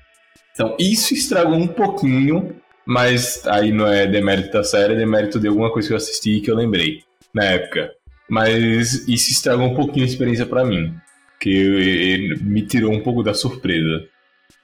[0.54, 2.56] Então, isso estragou um pouquinho,
[2.86, 6.38] mas aí não é demérito da série, é demérito de alguma coisa que eu assisti
[6.38, 7.00] e que eu lembrei
[7.34, 7.92] na época.
[8.30, 10.94] Mas isso estragou um pouquinho a experiência pra mim.
[11.42, 14.13] Que me tirou um pouco da surpresa.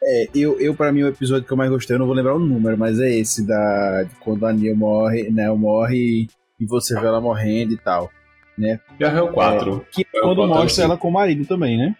[0.01, 2.35] É, eu, eu para mim, o episódio que eu mais gostei, eu não vou lembrar
[2.35, 6.27] o número, mas é esse da de quando a Neil morre, né, morre
[6.59, 8.09] e você vê ela morrendo e tal.
[8.99, 9.85] Já é o 4.
[9.91, 10.81] Que É o quando mostra sim.
[10.83, 11.95] ela com o marido também, né?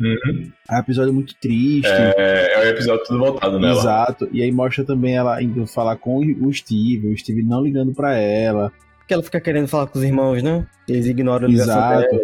[0.00, 0.50] Uhum.
[0.68, 1.86] É um episódio muito triste.
[1.86, 3.78] É, é o episódio tudo voltado nela.
[3.78, 4.28] Exato.
[4.32, 8.16] E aí mostra também ela indo falar com o Steve, o Steve não ligando pra
[8.16, 8.72] ela.
[9.06, 10.66] Que ela fica querendo falar com os irmãos, né?
[10.88, 12.10] Eles ignoram a ligação Exato.
[12.10, 12.22] dela.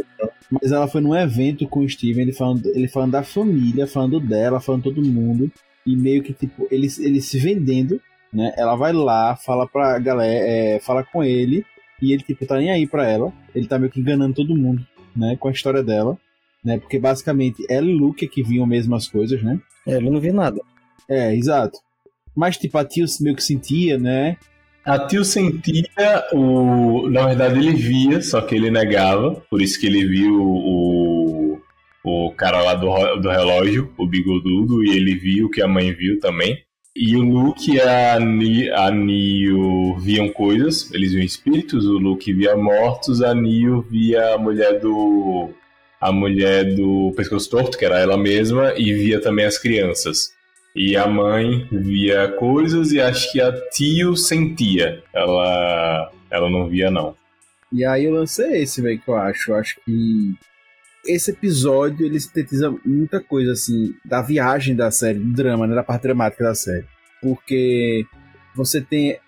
[0.51, 4.21] Mas ela foi num evento com o Steven, ele falando, ele falando da família, falando
[4.21, 5.51] dela, falando todo mundo.
[5.85, 8.01] E meio que, tipo, ele, ele se vendendo,
[8.33, 8.53] né?
[8.57, 11.65] Ela vai lá, fala pra galera, é, fala com ele,
[12.01, 13.33] e ele, tipo, tá nem aí pra ela.
[13.55, 15.37] Ele tá meio que enganando todo mundo, né?
[15.39, 16.19] Com a história dela.
[16.65, 16.79] Né?
[16.79, 19.61] Porque basicamente ela e o Luke é que viam mesmo as coisas, né?
[19.87, 20.61] É, ele não viu nada.
[21.09, 21.79] É, exato.
[22.35, 24.37] Mas, tipo, a tia meio que sentia, né?
[24.87, 27.11] A tio sentia o.
[27.11, 29.33] Na verdade, ele via, só que ele negava.
[29.51, 31.59] Por isso que ele viu o.
[32.05, 35.93] O cara lá do, do relógio, o bigodudo, e ele viu o que a mãe
[35.93, 36.57] viu também.
[36.95, 42.33] E o Luke e a, Ni, a Neo viam coisas, eles viam espíritos, o Luke
[42.33, 45.51] via mortos, a Neo via a mulher do.
[46.01, 50.36] A mulher do pescoço torto, que era ela mesma, e via também as crianças.
[50.77, 55.03] E a mãe via coisas e acho que a tio sentia.
[55.11, 57.17] Ela, ela não via, não.
[57.73, 59.53] E aí o lance é esse, velho, que eu acho.
[59.53, 60.35] Eu acho que
[61.07, 65.75] esse episódio ele sintetiza muita coisa, assim, da viagem da série, do drama, né?
[65.75, 66.85] Da parte dramática da série.
[67.23, 68.05] Porque
[68.55, 69.21] você tem é,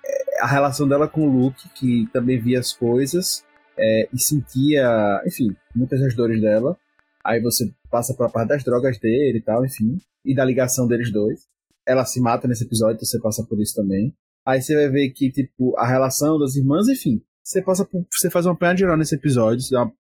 [0.43, 3.43] a relação dela com o Luke, que também via as coisas
[3.79, 6.77] é, e sentia, enfim, muitas das dores dela.
[7.25, 11.13] Aí você passa pra parte das drogas dele e tal, enfim, e da ligação deles
[11.13, 11.47] dois.
[11.87, 14.15] Ela se mata nesse episódio, então você passa por isso também.
[14.47, 17.23] Aí você vai ver que, tipo, a relação das irmãs, enfim.
[17.43, 19.95] Você passa por, Você faz uma apanhada geral nesse episódio, você dá uma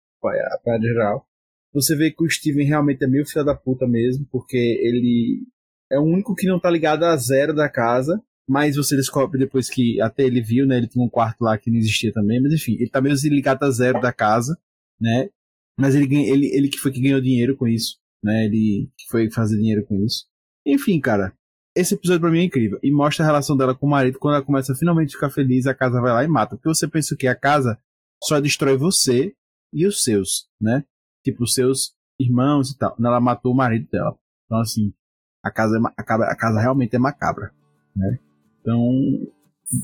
[0.53, 1.27] apanhada geral.
[1.73, 5.43] Você vê que o Steven realmente é meio filho da puta mesmo, porque ele
[5.91, 8.23] é o único que não tá ligado a zero da casa.
[8.49, 10.77] Mas você descobre depois que até ele viu, né?
[10.77, 13.63] Ele tinha um quarto lá que não existia também, mas enfim, ele tá meio ligado
[13.63, 14.59] a zero da casa,
[15.01, 15.31] né?
[15.79, 18.47] Mas ele, ele, ele que foi que ganhou dinheiro com isso, né?
[18.47, 20.25] Ele foi fazer dinheiro com isso.
[20.67, 21.33] Enfim, cara,
[21.77, 22.79] esse episódio pra mim é incrível.
[22.83, 24.19] E mostra a relação dela com o marido.
[24.19, 26.57] Quando ela começa a finalmente ficar feliz, a casa vai lá e mata.
[26.57, 27.79] Porque você pensa que a casa
[28.23, 29.35] só destrói você
[29.73, 30.85] e os seus, né?
[31.23, 32.97] Tipo, os seus irmãos e tal.
[32.99, 34.17] Ela matou o marido dela.
[34.47, 34.95] Então, assim,
[35.43, 37.53] a casa, é, a, casa realmente é macabra,
[37.95, 38.19] né?
[38.61, 38.81] Então,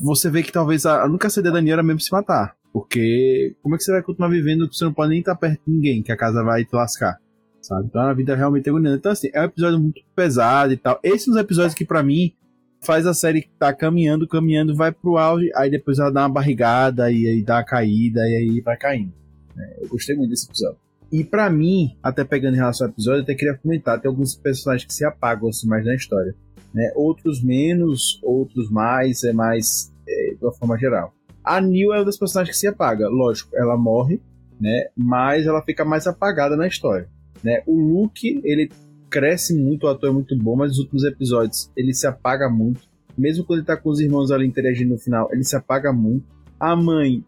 [0.01, 2.55] você vê que talvez a, única saída da Daniel era mesmo se matar.
[2.73, 5.61] Porque como é que você vai continuar vivendo que você não pode nem estar perto
[5.67, 7.19] de ninguém, que a casa vai te lascar?
[7.61, 7.85] Sabe?
[7.85, 8.97] Então a vida é realmente agoniante.
[8.97, 10.99] Então, assim, é um episódio muito pesado e tal.
[11.03, 12.33] Esses são os episódios que, para mim,
[12.81, 17.11] faz a série tá caminhando, caminhando, vai pro auge, aí depois ela dá uma barrigada,
[17.11, 19.13] e aí dá uma caída, e aí vai caindo.
[19.57, 20.77] É, eu gostei muito desse episódio.
[21.11, 24.33] E para mim, até pegando em relação ao episódio, eu até queria comentar, tem alguns
[24.33, 26.33] personagens que se apagam assim mais na história.
[26.73, 26.91] Né?
[26.95, 31.13] Outros menos, outros mais, é mais é, de uma forma geral.
[31.43, 33.09] A Neil é uma das personagens que se apaga.
[33.09, 34.21] Lógico, ela morre,
[34.59, 34.87] né?
[34.95, 37.09] Mas ela fica mais apagada na história.
[37.43, 37.61] Né?
[37.65, 38.69] O Luke, ele
[39.09, 42.81] cresce muito, o ator é muito bom, mas nos últimos episódios ele se apaga muito.
[43.17, 46.25] Mesmo quando ele tá com os irmãos ali interagindo no final, ele se apaga muito.
[46.59, 47.23] A mãe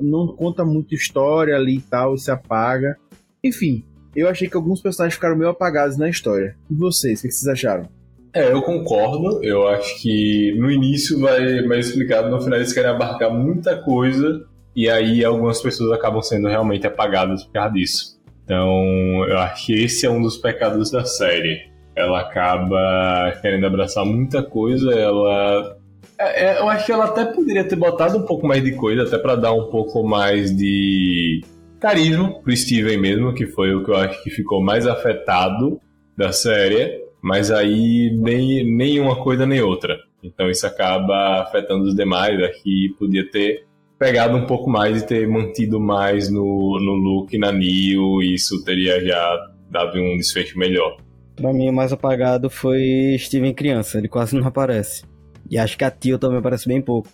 [0.00, 2.96] não conta muita história ali e tal, se apaga.
[3.42, 3.84] Enfim,
[4.16, 6.56] eu achei que alguns personagens ficaram meio apagados na história.
[6.70, 7.88] E vocês, o que vocês acharam?
[8.32, 9.42] É, eu concordo.
[9.42, 14.44] Eu acho que no início vai mais explicado, no final eles querem abarcar muita coisa
[14.74, 18.17] e aí algumas pessoas acabam sendo realmente apagadas por causa disso.
[18.48, 21.68] Então, eu acho que esse é um dos pecados da série.
[21.94, 25.76] Ela acaba querendo abraçar muita coisa, ela
[26.18, 29.02] é, é eu acho que ela até poderia ter botado um pouco mais de coisa,
[29.02, 31.42] até para dar um pouco mais de
[31.78, 35.78] carisma pro Steven mesmo, que foi o que eu acho que ficou mais afetado
[36.16, 39.98] da série, mas aí nem, nem uma coisa nem outra.
[40.22, 43.67] Então isso acaba afetando os demais, aqui podia ter
[43.98, 48.62] pegado um pouco mais e ter mantido mais no, no look na Neo, e isso
[48.64, 50.96] teria já dado um desfecho melhor.
[51.34, 55.04] Pra mim, o mais apagado foi Steven criança, ele quase não aparece.
[55.50, 57.08] E acho que a Tio também aparece bem pouco.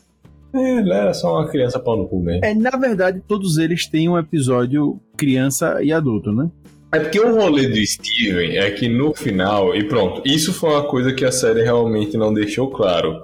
[0.54, 2.44] É, ele era só uma criança pau no cu mesmo.
[2.44, 6.50] É, na verdade, todos eles têm um episódio criança e adulto, né?
[6.92, 10.86] É porque o rolê do Steven é que no final, e pronto, isso foi uma
[10.86, 13.20] coisa que a série realmente não deixou claro.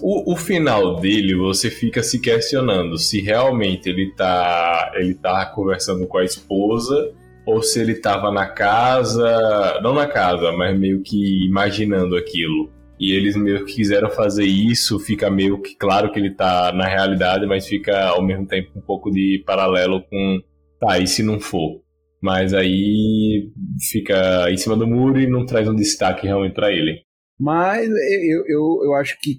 [0.00, 6.06] O, o final dele, você fica se questionando se realmente ele tá, ele tá conversando
[6.06, 7.12] com a esposa
[7.46, 12.70] ou se ele tava na casa, não na casa, mas meio que imaginando aquilo
[13.00, 16.86] e eles meio que quiseram fazer isso, fica meio que claro que ele tá na
[16.86, 20.40] realidade, mas fica ao mesmo tempo um pouco de paralelo com
[20.80, 21.80] tá, e se não for?
[22.20, 23.50] Mas aí
[23.90, 27.02] fica em cima do muro e não traz um destaque realmente para ele.
[27.38, 29.38] Mas eu, eu, eu acho que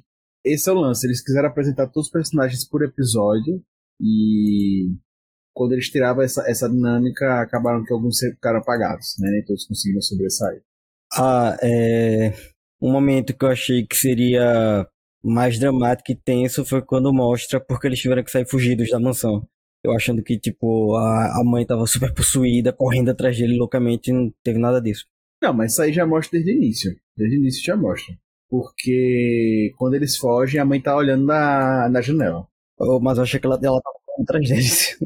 [0.53, 1.05] esse é o lance.
[1.05, 3.61] Eles quiseram apresentar todos os personagens por episódio
[4.01, 4.93] e
[5.53, 9.29] quando eles tiravam essa, essa dinâmica, acabaram que alguns ficaram apagados, né?
[9.31, 10.61] Nem todos conseguiram sobressair.
[11.13, 12.33] Ah, é
[12.81, 14.87] um momento que eu achei que seria
[15.23, 19.45] mais dramático e tenso foi quando mostra porque eles tiveram que sair fugidos da mansão.
[19.83, 24.13] Eu achando que, tipo, a, a mãe tava super possuída, correndo atrás dele loucamente, e
[24.13, 25.05] não teve nada disso.
[25.41, 26.95] Não, mas isso aí já mostra desde o início.
[27.15, 28.13] Desde o início já mostra.
[28.49, 32.47] Porque quando eles fogem, a mãe tá olhando na, na janela.
[32.79, 34.97] Oh, mas eu achei que ela, ela tava atrás deles.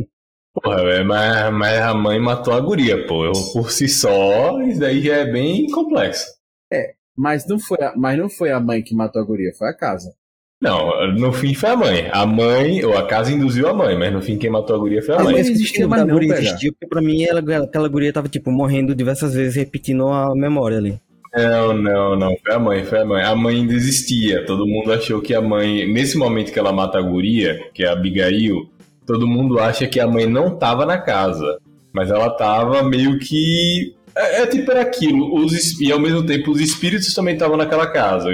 [0.54, 3.26] Porra, mas, mas a mãe matou a guria, pô.
[3.26, 6.26] Eu, por si só, isso daí já é bem complexo.
[6.72, 9.68] É, mas não foi a, mas não foi a mãe que matou a guria, foi
[9.70, 10.14] a casa.
[10.62, 12.10] Não, no fim foi a mãe.
[12.12, 15.02] A mãe, ou a casa induziu a mãe, mas no fim quem matou a guria
[15.02, 15.34] foi a, a mãe.
[15.34, 18.96] Não existia, mas não, guria existia, porque pra mim ela, aquela guria tava, tipo, morrendo
[18.96, 21.02] diversas vezes, repetindo a memória ali.
[21.36, 23.24] Não, não, não, foi a mãe, foi a mãe.
[23.24, 24.46] A mãe ainda existia.
[24.46, 27.88] Todo mundo achou que a mãe, nesse momento que ela mata a guria, que é
[27.88, 28.70] a Abigail,
[29.06, 31.60] todo mundo acha que a mãe não tava na casa.
[31.92, 36.52] Mas ela tava meio que é, é tipo era aquilo, os, e ao mesmo tempo
[36.52, 38.30] os espíritos também estavam naquela casa.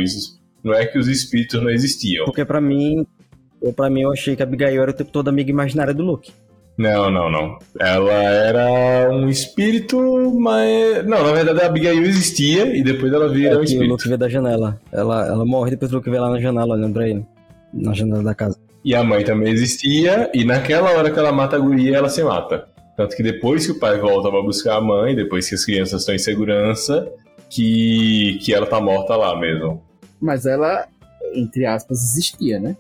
[0.64, 2.26] não é que os espíritos não existiam.
[2.26, 3.06] Porque para mim,
[3.62, 6.04] eu, pra mim eu achei que a Abigail era o tempo todo amiga imaginária do
[6.04, 6.32] Luke.
[6.80, 7.60] Não, não, não.
[7.78, 10.00] Ela era um espírito,
[10.40, 11.06] mas.
[11.06, 13.90] Não, na verdade a Abigail existia e depois ela vira é um espírito.
[13.90, 14.80] o Luke vê da janela.
[14.90, 17.26] Ela, ela morre depois o Luke vê lá na janela olhando pra ele.
[17.74, 18.58] Na janela da casa.
[18.86, 22.24] E a mãe também existia, e naquela hora que ela mata a guria, ela se
[22.24, 22.66] mata.
[22.96, 26.00] Tanto que depois que o pai volta para buscar a mãe, depois que as crianças
[26.00, 27.12] estão em segurança,
[27.50, 29.84] que, que ela tá morta lá mesmo.
[30.22, 30.88] Mas ela,
[31.36, 32.78] entre aspas, existia, né?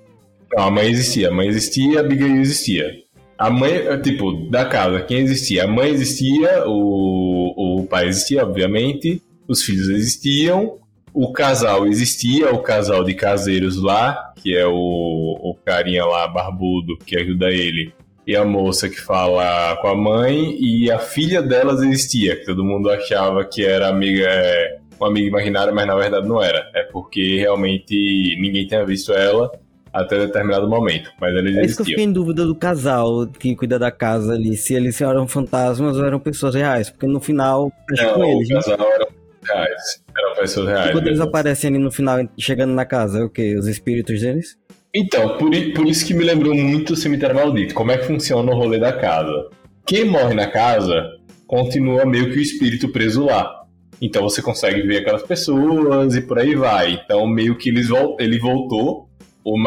[0.55, 1.27] Não, a mãe existia.
[1.27, 3.08] A mãe existia, a Abigail existia.
[3.39, 5.63] A mãe, tipo, da casa, quem existia?
[5.63, 10.77] A mãe existia, o, o pai existia, obviamente, os filhos existiam,
[11.13, 16.97] o casal existia, o casal de caseiros lá, que é o, o carinha lá barbudo
[16.97, 17.93] que ajuda ele,
[18.27, 22.65] e a moça que fala com a mãe, e a filha delas existia, que todo
[22.65, 26.69] mundo achava que era amiga, é, uma amiga imaginária, mas na verdade não era.
[26.75, 27.95] É porque realmente
[28.37, 29.49] ninguém tinha visto ela
[29.93, 31.85] até determinado momento, mas eles É isso que eu existiam.
[31.85, 36.05] fiquei em dúvida do casal que cuida da casa ali, se eles eram fantasmas ou
[36.05, 38.55] eram pessoas reais, porque no final fecha Não, com o eles, né?
[38.55, 39.07] casal eram
[39.43, 40.91] reais, eram pessoas E reais.
[40.91, 41.23] quando eles mesmo.
[41.29, 43.55] aparecem ali no final, chegando na casa, é o quê?
[43.57, 44.57] Os espíritos deles?
[44.93, 47.73] Então, por, por isso que me lembrou muito o Cemitério Maldito.
[47.75, 49.49] Como é que funciona o rolê da casa?
[49.85, 51.03] Quem morre na casa
[51.47, 53.55] continua meio que o espírito preso lá.
[54.01, 56.93] Então você consegue ver aquelas pessoas e por aí vai.
[57.03, 57.87] Então meio que eles
[58.19, 59.08] ele voltou,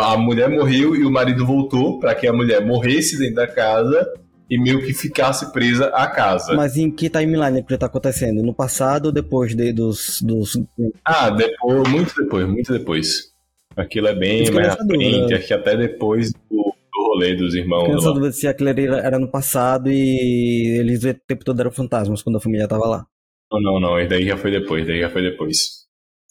[0.00, 4.12] a mulher morreu e o marido voltou para que a mulher morresse dentro da casa
[4.48, 6.54] e meio que ficasse presa à casa.
[6.54, 8.42] Mas em que timeline que tá acontecendo?
[8.42, 10.58] No passado ou depois de- dos, dos.
[11.04, 13.32] Ah, depois, muito depois, muito depois.
[13.74, 16.74] Aquilo é bem mais à frente, acho que até depois do, do
[17.14, 17.88] rolê dos irmãos.
[18.04, 18.12] Lá.
[18.12, 22.36] dúvida se aquilo era era no passado e eles o tempo todo eram fantasmas quando
[22.36, 23.06] a família tava lá.
[23.50, 25.86] Não, não, não, esse daí já foi depois, daí já foi depois.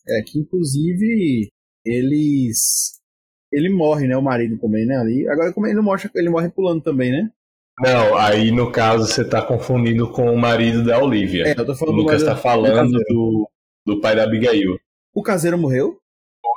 [0.08, 1.50] É que inclusive
[1.84, 3.01] eles.
[3.52, 4.16] Ele morre, né?
[4.16, 4.98] O marido também, né?
[4.98, 5.28] Ali.
[5.28, 7.30] Agora, como ele não mostra, ele morre pulando também, né?
[7.80, 11.48] Não, aí no caso você tá confundindo com o marido da Olivia.
[11.48, 13.50] É, eu tô o falando do Lucas marido- tá falando do,
[13.88, 14.78] do pai da Abigail.
[15.14, 15.98] O caseiro morreu?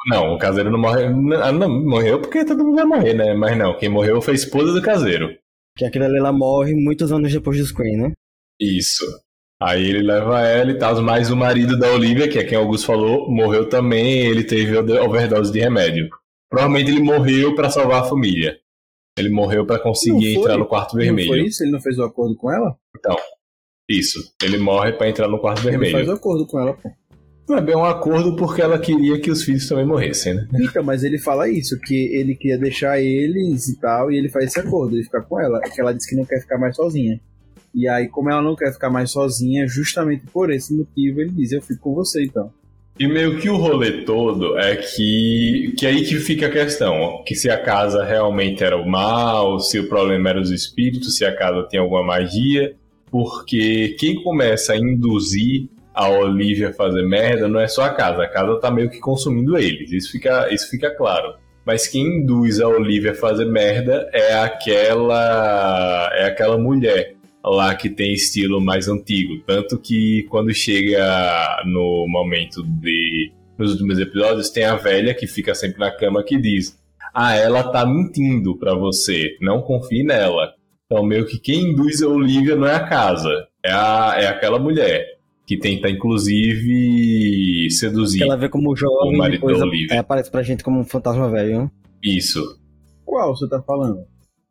[0.09, 1.11] Não, o caseiro não morreu.
[1.16, 3.32] Não, não, morreu porque todo mundo vai morrer, né?
[3.34, 5.34] Mas não, quem morreu foi a esposa do caseiro.
[5.76, 8.12] Que aquilo ali ela morre muitos anos depois do Scream, né?
[8.61, 9.05] Isso.
[9.62, 12.61] Aí ele leva ela e tal, mas o marido da Olivia, que é quem o
[12.61, 16.09] Augusto falou, morreu também, ele teve overdose de remédio.
[16.55, 18.57] Provavelmente ele morreu pra salvar a família.
[19.18, 21.28] Ele morreu pra conseguir Não entrar no quarto Não vermelho.
[21.28, 21.62] foi isso?
[21.62, 22.76] Ele não fez o acordo com ela?
[23.88, 24.18] Isso.
[24.42, 26.11] Ele morre pra entrar no quarto Ele faz vermelho.
[26.11, 26.90] o acordo com ela, pô.
[27.48, 30.48] Não é bem um acordo porque ela queria que os filhos também morressem, né?
[30.55, 34.46] Então, mas ele fala isso, que ele queria deixar eles e tal, e ele faz
[34.46, 37.20] esse acordo, ele fica com ela, que ela disse que não quer ficar mais sozinha.
[37.74, 41.52] E aí, como ela não quer ficar mais sozinha, justamente por esse motivo, ele diz,
[41.52, 42.50] eu fico com você então.
[42.99, 45.74] E meio que o rolê todo é que.
[45.76, 47.22] Que aí que fica a questão.
[47.26, 51.24] Que se a casa realmente era o mal, se o problema era os espíritos, se
[51.24, 52.76] a casa tem alguma magia.
[53.11, 58.22] Porque quem começa a induzir a Olivia a fazer merda não é só a casa.
[58.22, 59.90] A casa tá meio que consumindo eles.
[59.92, 61.34] Isso fica, isso fica claro.
[61.66, 66.11] Mas quem induz a Olivia a fazer merda é aquela.
[66.14, 67.14] É aquela mulher
[67.45, 69.42] lá que tem estilo mais antigo.
[69.47, 73.32] Tanto que quando chega no momento de.
[73.57, 76.76] Nos últimos episódios, tem a velha que fica sempre na cama que diz:
[77.14, 80.53] Ah, ela tá mentindo pra você, não confie nela.
[80.86, 83.30] Então, meio que quem induz a Olivia não é a casa,
[83.64, 85.07] é, a, é aquela mulher
[85.47, 88.18] que tenta, inclusive, seduzir.
[88.18, 90.01] Que ela vê como O jovem e marido da Olivia.
[90.01, 91.62] aparece pra gente como um fantasma velho.
[91.62, 91.70] né?
[92.03, 92.42] Isso.
[93.05, 94.01] Qual você tá falando?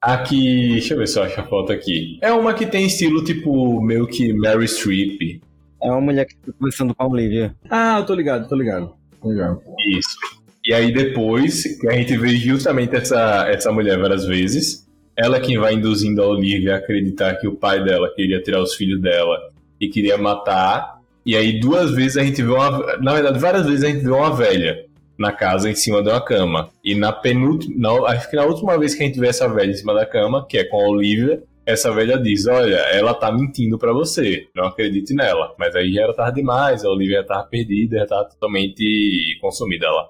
[0.04, 2.18] Aqui, deixa eu ver se eu acho a foto aqui.
[2.22, 5.42] É uma que tem estilo tipo meio que Mary Streep.
[5.82, 7.56] É uma mulher que fica conversando com a Olivia.
[7.70, 8.94] Ah, eu tô ligado, tô ligado.
[9.22, 9.62] Tô ligado.
[9.98, 10.18] Isso.
[10.66, 14.86] E aí depois, que a gente vê justamente essa, essa mulher várias vezes,
[15.16, 18.62] ela é quem vai induzindo a Olivia a acreditar que o pai dela queria tirar
[18.62, 19.38] os filhos dela
[19.80, 21.00] e queria matar.
[21.26, 22.98] E aí duas vezes a gente vê uma.
[22.98, 24.84] Na verdade, várias vezes a gente vê uma velha
[25.24, 26.70] na casa em cima de uma cama.
[26.84, 28.08] E na penúltima.
[28.10, 30.46] Acho que na última vez que a gente vê essa velha em cima da cama,
[30.48, 34.66] que é com a Olivia, essa velha diz: Olha, ela tá mentindo pra você, não
[34.66, 35.56] acredite nela.
[35.58, 39.90] Mas aí já era tarde demais, a Olivia já tava perdida, já tava totalmente consumida
[39.90, 40.10] lá.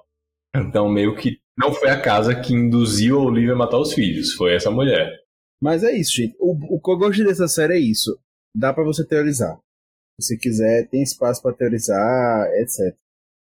[0.56, 4.34] Então, meio que não foi a casa que induziu a Olivia a matar os filhos,
[4.34, 5.10] foi essa mulher.
[5.62, 6.36] Mas é isso, gente.
[6.38, 8.18] O, o que eu gosto dessa série é isso.
[8.56, 9.58] Dá pra você teorizar.
[10.20, 12.94] Se quiser, tem espaço pra teorizar, etc.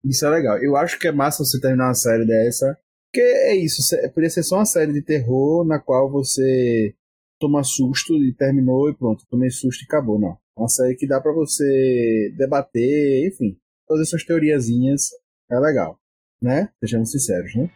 [0.03, 0.57] Isso é legal.
[0.57, 2.77] Eu acho que é massa você terminar uma série dessa.
[3.11, 3.81] Porque é isso.
[4.09, 6.93] Poderia ser só uma série de terror na qual você
[7.39, 9.25] toma susto e terminou e pronto.
[9.29, 10.31] Tomei susto e acabou, não.
[10.31, 13.57] É Uma série que dá pra você debater, enfim.
[13.87, 15.09] Fazer suas teoriazinhas.
[15.49, 15.97] É legal.
[16.41, 16.69] Né?
[16.79, 17.69] Sejamos sinceros, né?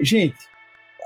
[0.00, 0.38] Gente,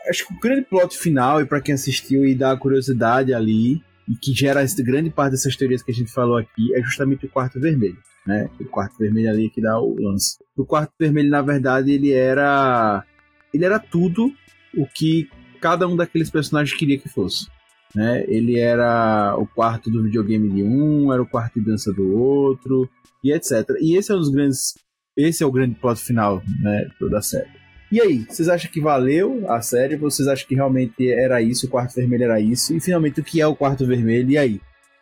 [0.08, 4.14] acho que o grande plot final, e pra quem assistiu e dá curiosidade ali, e
[4.20, 7.58] que gera grande parte dessas teorias que a gente falou aqui, é justamente o quarto
[7.58, 7.98] vermelho.
[8.27, 8.49] Né?
[8.61, 10.39] O quarto vermelho ali que dá o lance.
[10.57, 13.05] O quarto vermelho, na verdade, ele era.
[13.53, 14.33] Ele era tudo
[14.77, 15.29] o que
[15.61, 17.47] cada um daqueles personagens queria que fosse.
[17.95, 18.25] Né?
[18.27, 22.89] Ele era o quarto do videogame de um, era o quarto de dança do outro,
[23.23, 23.68] e etc.
[23.81, 24.75] E esse é um dos grandes.
[25.16, 27.51] Esse é o grande plot final né, da série.
[27.91, 29.97] E aí, vocês acham que valeu a série?
[29.97, 32.75] Vocês acham que realmente era isso, o quarto vermelho era isso?
[32.75, 34.31] E finalmente, o que é o quarto vermelho?
[34.31, 34.61] E aí?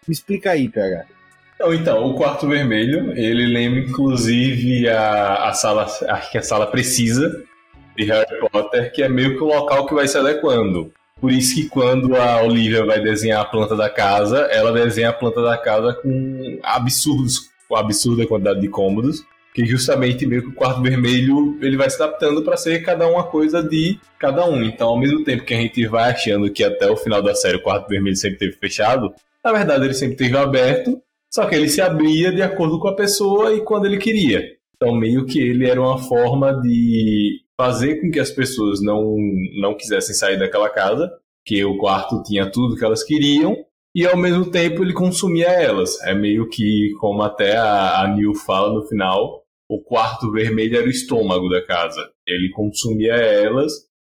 [0.08, 1.06] Me explica aí, PH.
[1.72, 7.44] Então, o quarto vermelho, ele lembra inclusive a, a sala, acho que a sala precisa
[7.96, 10.92] de Harry Potter, que é meio que o local que vai se adequando.
[11.20, 15.12] Por isso que quando a Olivia vai desenhar a planta da casa, ela desenha a
[15.12, 19.22] planta da casa com absurdos, com absurda quantidade de cômodos,
[19.54, 23.24] que justamente meio que o quarto vermelho ele vai se adaptando para ser cada uma
[23.24, 24.64] coisa de cada um.
[24.64, 27.58] Então, ao mesmo tempo que a gente vai achando que até o final da série
[27.58, 29.12] o quarto vermelho sempre teve fechado,
[29.44, 31.02] na verdade ele sempre teve aberto,
[31.32, 34.44] só que ele se abria de acordo com a pessoa e quando ele queria.
[34.76, 39.16] Então, meio que ele era uma forma de fazer com que as pessoas não,
[39.60, 41.10] não quisessem sair daquela casa,
[41.44, 43.56] que o quarto tinha tudo que elas queriam,
[43.94, 46.00] e ao mesmo tempo ele consumia elas.
[46.02, 50.86] É meio que, como até a, a Neil fala no final, o quarto vermelho era
[50.86, 52.10] o estômago da casa.
[52.26, 53.72] Ele consumia elas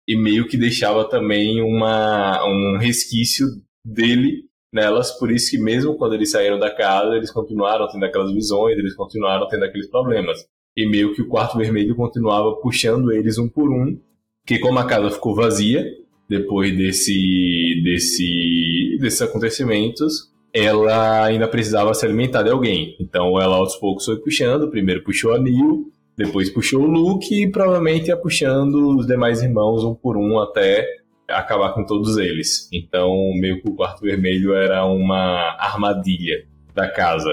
[0.09, 3.47] e meio que deixava também uma, um resquício
[3.85, 4.45] dele
[4.77, 8.79] nelas, por isso que mesmo quando eles saíram da casa, eles continuaram tendo aquelas visões,
[8.79, 10.39] eles continuaram tendo aqueles problemas.
[10.77, 13.99] E meio que o quarto vermelho continuava puxando eles um por um,
[14.47, 15.85] que como a casa ficou vazia
[16.29, 22.97] depois desse, desse, desses acontecimentos, ela ainda precisava se alimentar de alguém.
[23.01, 27.51] Então ela aos poucos foi puxando, primeiro puxou a Neil, depois puxou o Luke e
[27.51, 30.87] provavelmente ia puxando os demais irmãos um por um até
[31.29, 32.68] acabar com todos eles.
[32.72, 37.31] Então, meio que o quarto vermelho era uma armadilha da casa.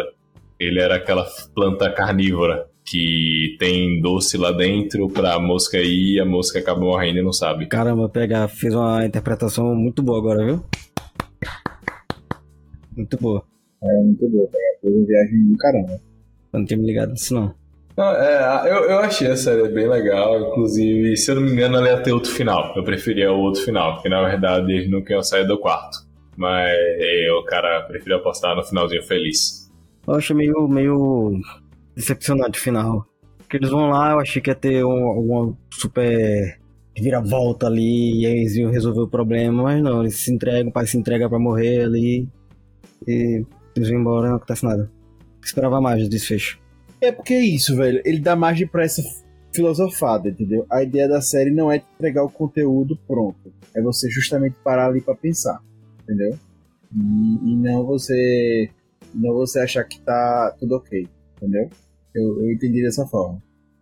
[0.59, 6.25] Ele era aquela planta carnívora que tem doce lá dentro pra mosca ir e a
[6.25, 7.67] mosca acaba morrendo e não sabe.
[7.67, 10.63] Caramba, pega, fez uma interpretação muito boa agora, viu?
[12.95, 13.43] Muito boa.
[13.81, 14.49] É muito boa.
[14.81, 15.93] Fez uma viagem do caramba.
[16.53, 17.62] Eu não tinha me ligado nisso, não.
[17.97, 21.89] É, eu, eu achei a série bem legal, inclusive, se eu não me engano, ela
[21.89, 22.73] ia ter outro final.
[22.75, 25.99] Eu preferia o outro final, porque na verdade eles nunca iam sair do quarto.
[26.35, 26.75] Mas
[27.39, 29.71] o cara preferia apostar no finalzinho feliz.
[30.07, 31.39] Eu achei meio, meio
[31.95, 33.05] decepcionante o final.
[33.37, 36.59] Porque eles vão lá, eu achei que ia ter um, alguma super
[36.97, 40.85] vira-volta ali e eles iam resolver o problema, mas não, eles se entregam, o pai
[40.85, 42.27] se entrega pra morrer ali
[43.07, 43.43] e
[43.75, 44.91] eles vão embora não acontece nada.
[45.43, 46.62] Esperava mais do desfecho.
[47.03, 48.01] É porque é isso, velho.
[48.05, 49.03] Ele dá margem pra essa
[49.53, 50.65] filosofada, entendeu?
[50.71, 53.53] A ideia da série não é entregar o conteúdo pronto.
[53.75, 55.59] É você justamente parar ali pra pensar,
[56.01, 56.37] entendeu?
[56.95, 58.69] E, e não você
[59.13, 61.69] não você achar que tá tudo ok, entendeu?
[62.15, 63.41] Eu, eu entendi dessa forma.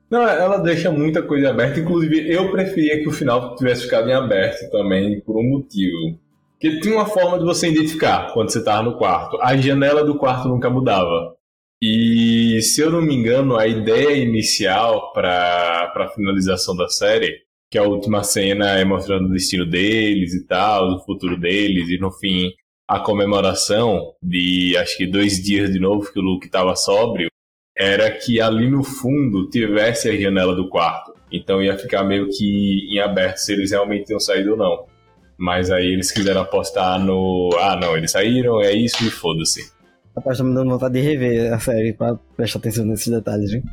[0.10, 1.80] Não, ela deixa muita coisa aberta.
[1.80, 6.20] Inclusive, eu preferia que o final tivesse ficado em aberto também, por um motivo.
[6.54, 9.40] Porque tinha uma forma de você identificar quando você estava no quarto.
[9.42, 11.36] A janela do quarto nunca mudava.
[11.82, 17.40] E, se eu não me engano, a ideia inicial para a finalização da série,
[17.72, 21.98] que a última cena é mostrando o destino deles e tal, o futuro deles, e
[21.98, 22.52] no fim
[22.88, 27.30] a comemoração de acho que dois dias de novo que o Luke estava sóbrio,
[27.76, 31.14] era que ali no fundo tivesse a janela do quarto.
[31.32, 34.86] Então ia ficar meio que em aberto se eles realmente tinham saído ou não.
[35.38, 37.50] Mas aí eles quiseram apostar no.
[37.60, 39.72] Ah, não, eles saíram, é isso e foda-se.
[40.16, 43.64] Rapaz, tá me dando vontade de rever a série pra prestar atenção nesses detalhes, viu?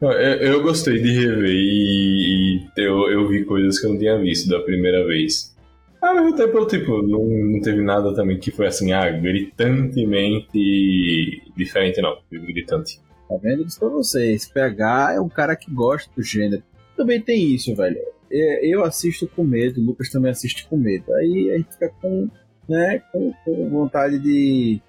[0.00, 3.98] Não, Eu, eu gostei de rever e, e eu, eu vi coisas que eu não
[3.98, 5.52] tinha visto da primeira vez.
[6.00, 10.50] Ao mesmo tempo, eu, tipo, não, não teve nada também que foi assim, ah, gritantemente
[11.56, 12.18] diferente, não.
[12.30, 13.00] Gritante.
[13.28, 13.64] Tá vendo?
[13.64, 14.48] Isso pra vocês.
[14.48, 16.62] PH é um cara que gosta do gênero.
[16.96, 17.96] Também tem isso, velho.
[18.30, 21.12] É, Eu assisto com medo, o Lucas também assiste com medo.
[21.14, 22.28] Aí a gente fica com,
[22.68, 24.80] né, com, com vontade de,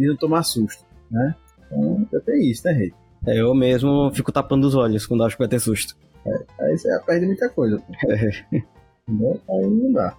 [0.00, 1.34] de não tomar susto, né?
[1.66, 2.92] Então, tem isso, né, Rei?
[3.26, 5.96] É, eu mesmo fico tapando os olhos quando acho que vai ter susto.
[6.58, 7.92] Aí você perde muita coisa, pô.
[9.08, 9.40] Entendeu?
[9.48, 10.16] Aí não dá.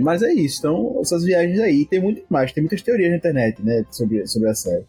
[0.00, 3.62] Mas é isso, então, essas viagens aí, tem muito mais, tem muitas teorias na internet,
[3.62, 4.84] né, sobre, sobre a série.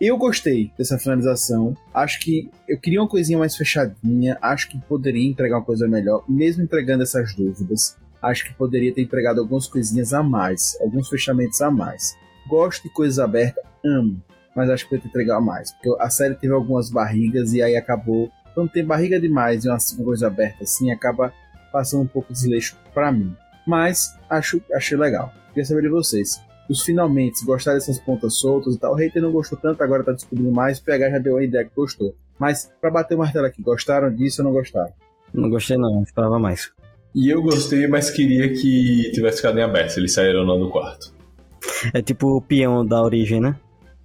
[0.00, 5.28] Eu gostei dessa finalização, acho que eu queria uma coisinha mais fechadinha, acho que poderia
[5.28, 10.12] entregar uma coisa melhor, mesmo entregando essas dúvidas, acho que poderia ter entregado algumas coisinhas
[10.12, 12.16] a mais, alguns fechamentos a mais.
[12.48, 14.22] Gosto de coisas abertas, amo,
[14.56, 17.76] mas acho que poderia ter entregado mais, porque a série teve algumas barrigas e aí
[17.76, 21.32] acabou, quando tem barriga demais e uma coisa aberta assim, acaba
[21.70, 23.36] passando um pouco desleixo pra mim
[23.68, 25.30] mas acho, achei legal.
[25.50, 26.42] Queria saber de vocês.
[26.70, 28.94] Os finalmente gostaram dessas pontas soltas e tal.
[28.94, 30.78] O hater não gostou tanto, agora tá descobrindo mais.
[30.78, 32.16] O PH já deu a ideia que gostou.
[32.38, 34.90] Mas, pra bater o martelo aqui, gostaram disso ou não gostaram?
[35.34, 36.72] Não gostei não, esperava mais.
[37.14, 40.70] E eu gostei, mas queria que tivesse ficado em aberto, eles saíram ou não do
[40.70, 41.12] quarto.
[41.94, 43.56] É tipo o peão da origem, né?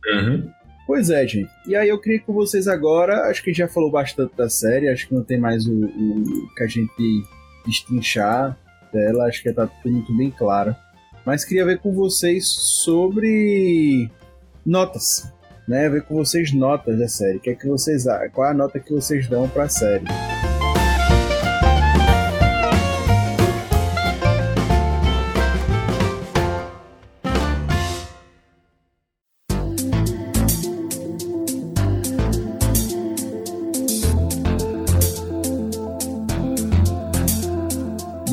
[0.05, 0.49] Uhum.
[0.85, 1.49] Pois é, gente.
[1.65, 3.29] E aí eu queria com vocês agora.
[3.29, 4.89] Acho que já falou bastante da série.
[4.89, 7.23] Acho que não tem mais o, o que a gente
[7.65, 8.57] destrinchar
[8.91, 10.75] dela, acho que tá tudo muito bem claro.
[11.25, 14.09] Mas queria ver com vocês sobre
[14.65, 15.33] notas,
[15.67, 15.89] né?
[15.89, 17.37] Ver com vocês notas da série.
[17.37, 20.05] O que é que vocês Qual é a nota que vocês dão para a série?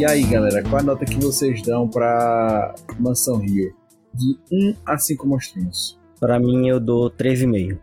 [0.01, 3.77] E aí, galera, qual a nota que vocês dão pra Mansão Rio?
[4.15, 6.01] De 1 a 5 monstrinhos.
[6.19, 7.79] Pra mim, eu dou 3,5.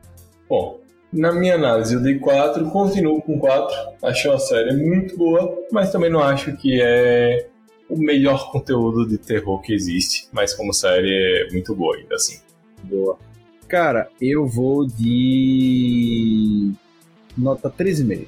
[0.50, 0.80] Bom,
[1.14, 3.72] na minha análise, eu dei 4, continuo com 4.
[4.04, 7.50] Achei uma série muito boa, mas também não acho que é
[7.88, 10.28] o melhor conteúdo de terror que existe.
[10.32, 12.40] Mas como série é muito boa ainda assim.
[12.82, 13.20] Boa.
[13.68, 16.74] Cara, eu vou de
[17.38, 18.26] nota 3,5.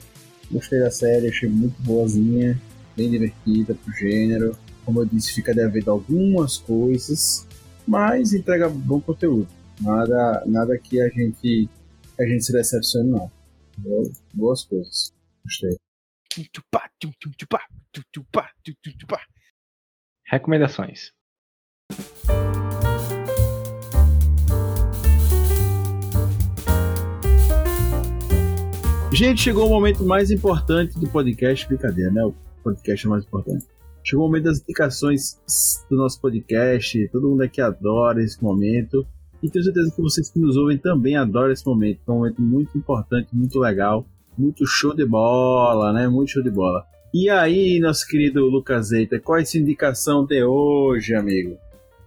[0.52, 2.56] Gostei da série, achei muito boazinha
[3.00, 4.58] bem divertida pro gênero.
[4.84, 7.48] Como eu disse, fica devendo algumas coisas,
[7.88, 9.48] mas entrega bom conteúdo.
[9.80, 11.70] Nada, nada que a gente,
[12.20, 13.32] a gente se decepcione, não.
[14.34, 15.14] Boas coisas.
[15.46, 15.78] Gostei.
[20.26, 21.12] Recomendações.
[29.14, 32.22] Gente, chegou o momento mais importante do podcast, brincadeira, né?
[32.60, 33.66] Podcast é mais importante.
[34.04, 35.40] Chegou o momento das indicações
[35.90, 37.08] do nosso podcast.
[37.10, 39.06] Todo mundo aqui adora esse momento.
[39.42, 42.00] E tenho certeza que vocês que nos ouvem também adoram esse momento.
[42.08, 44.06] É um momento muito importante, muito legal,
[44.38, 46.08] muito show de bola, né?
[46.08, 46.86] Muito show de bola.
[47.14, 51.58] E aí, nosso querido Lucas Eita, qual é a sua indicação de hoje, amigo?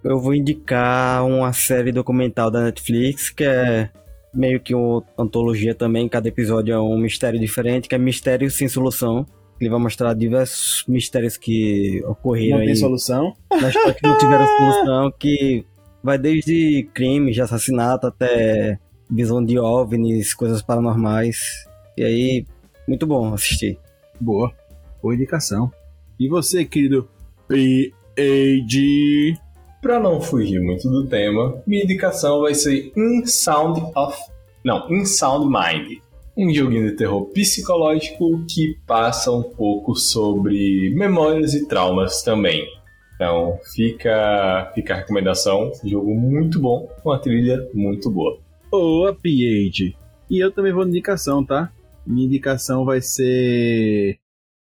[0.05, 3.91] Eu vou indicar uma série documental da Netflix que é
[4.33, 6.09] meio que uma antologia também.
[6.09, 9.27] Cada episódio é um mistério diferente, que é Mistério Sem Solução.
[9.63, 12.77] Ele vai mostrar diversos mistérios que ocorreram não tem aí.
[12.77, 13.33] solução?
[13.49, 15.65] Na história que não tiveram solução, que
[16.03, 21.65] vai desde crimes de assassinato até visão de OVNIs, coisas paranormais.
[21.97, 22.45] E aí,
[22.89, 23.79] muito bom assistir.
[24.21, 24.53] Boa.
[25.01, 25.71] Boa indicação.
[26.19, 27.09] E você, querido
[27.47, 29.37] P.A.G.?
[29.81, 34.19] Pra não fugir muito do tema, minha indicação vai ser In Sound of...
[34.65, 36.01] Não, In Sound Mind
[36.37, 42.67] um joguinho de terror psicológico que passa um pouco sobre memórias e traumas também.
[43.15, 48.41] Então fica, fica a recomendação, jogo muito bom, uma trilha muito boa.
[48.71, 49.97] Boa, PH!
[50.31, 51.71] E eu também vou de indicação, tá?
[52.07, 54.19] Minha indicação vai ser.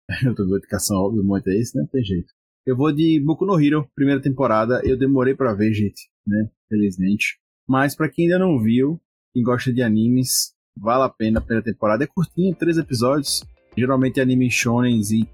[0.25, 1.83] Eu tô com indicação, óbvio, muito é isso, né?
[1.83, 2.33] Não tem jeito.
[2.65, 4.81] Eu vou de Boku no Hero, primeira temporada.
[4.83, 6.49] Eu demorei para ver, gente, né?
[6.67, 7.39] Felizmente.
[7.67, 8.99] Mas para quem ainda não viu,
[9.31, 12.03] quem gosta de animes, Vale a pena a primeira temporada.
[12.03, 13.43] É curtinho, três episódios.
[13.77, 15.27] Geralmente anime shonen e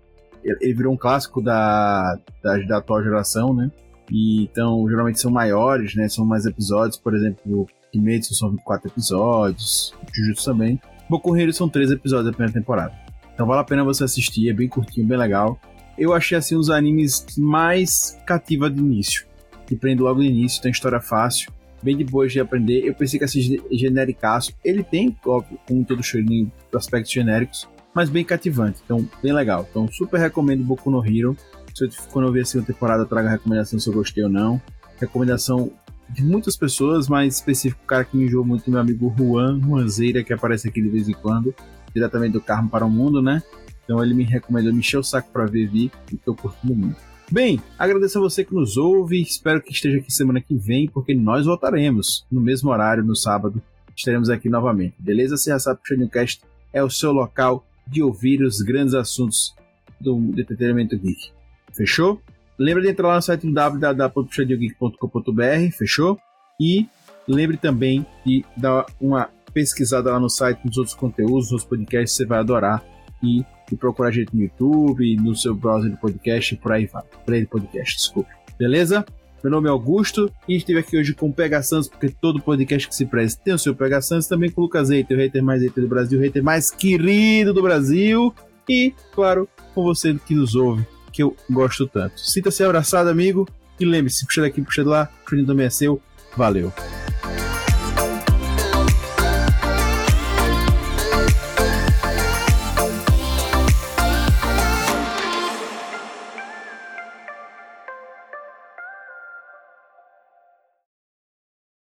[0.44, 3.72] ele virou um clássico da, da, da atual geração, né?
[4.12, 6.08] E, então, geralmente são maiores, né?
[6.08, 6.98] São mais episódios.
[6.98, 9.94] Por exemplo, Kimetsu são 24 episódios.
[10.14, 10.80] Jujutsu também.
[11.10, 12.94] Boku Hero são três episódios da primeira temporada.
[13.34, 15.60] Então vale a pena você assistir, é bem curtinho, bem legal.
[15.98, 19.26] Eu achei assim os animes mais cativa de início.
[19.68, 21.52] Que prende logo no início, tem história fácil
[21.82, 22.86] bem de boa de aprender.
[22.86, 24.54] Eu pensei que ser genericaço.
[24.64, 28.80] Ele tem, óbvio, com todo shonen, aspectos genéricos, mas bem cativante.
[28.84, 29.68] Então, bem legal.
[29.70, 31.36] Então, super recomendo Boku no Hero.
[31.74, 34.24] Se eu, quando eu ver a segunda temporada, eu trago a recomendação se eu gostei
[34.24, 34.62] ou não.
[35.00, 35.72] Recomendação
[36.10, 40.24] de muitas pessoas, mas específico, o cara que me enjoou muito, meu amigo Juan, Juanzeira,
[40.24, 41.54] que aparece aqui de vez em quando,
[41.94, 43.42] diretamente do Carmo para o Mundo, né?
[43.84, 47.15] Então ele me recomendou, me encheu o saco para ver, vi, e tô curtindo muito.
[47.32, 49.22] Bem, agradeço a você que nos ouve.
[49.22, 53.62] Espero que esteja aqui semana que vem, porque nós voltaremos no mesmo horário, no sábado.
[53.96, 55.38] Estaremos aqui novamente, beleza?
[55.38, 56.42] Você já sabe que o Shadowcast
[56.72, 59.56] é o seu local de ouvir os grandes assuntos
[60.00, 61.32] do entretenimento geek.
[61.74, 62.22] Fechou?
[62.58, 66.20] Lembra de entrar lá no site www.puxadiogeek.com.br, fechou?
[66.60, 66.88] E
[67.28, 72.26] lembre também de dar uma pesquisada lá no site nos outros conteúdos, nos podcasts, você
[72.26, 72.84] vai adorar.
[73.24, 77.04] E e procurar a gente no YouTube, no seu browser de podcast, por aí vai.
[77.26, 78.30] Play podcast, desculpe.
[78.58, 79.06] Beleza?
[79.44, 82.88] Meu nome é Augusto e estive aqui hoje com o Pega Santos, porque todo podcast
[82.88, 85.44] que se preze tem o seu Pega Santos, também com o Lucas Eite, o hater
[85.44, 88.34] mais hater do Brasil, o hater mais querido do Brasil.
[88.68, 92.20] E, claro, com você que nos ouve, que eu gosto tanto.
[92.20, 93.48] Sinta-se abraçado, amigo,
[93.80, 96.02] e lembre-se, puxa daqui, puxa de lá, o também é seu.
[96.36, 96.74] Valeu!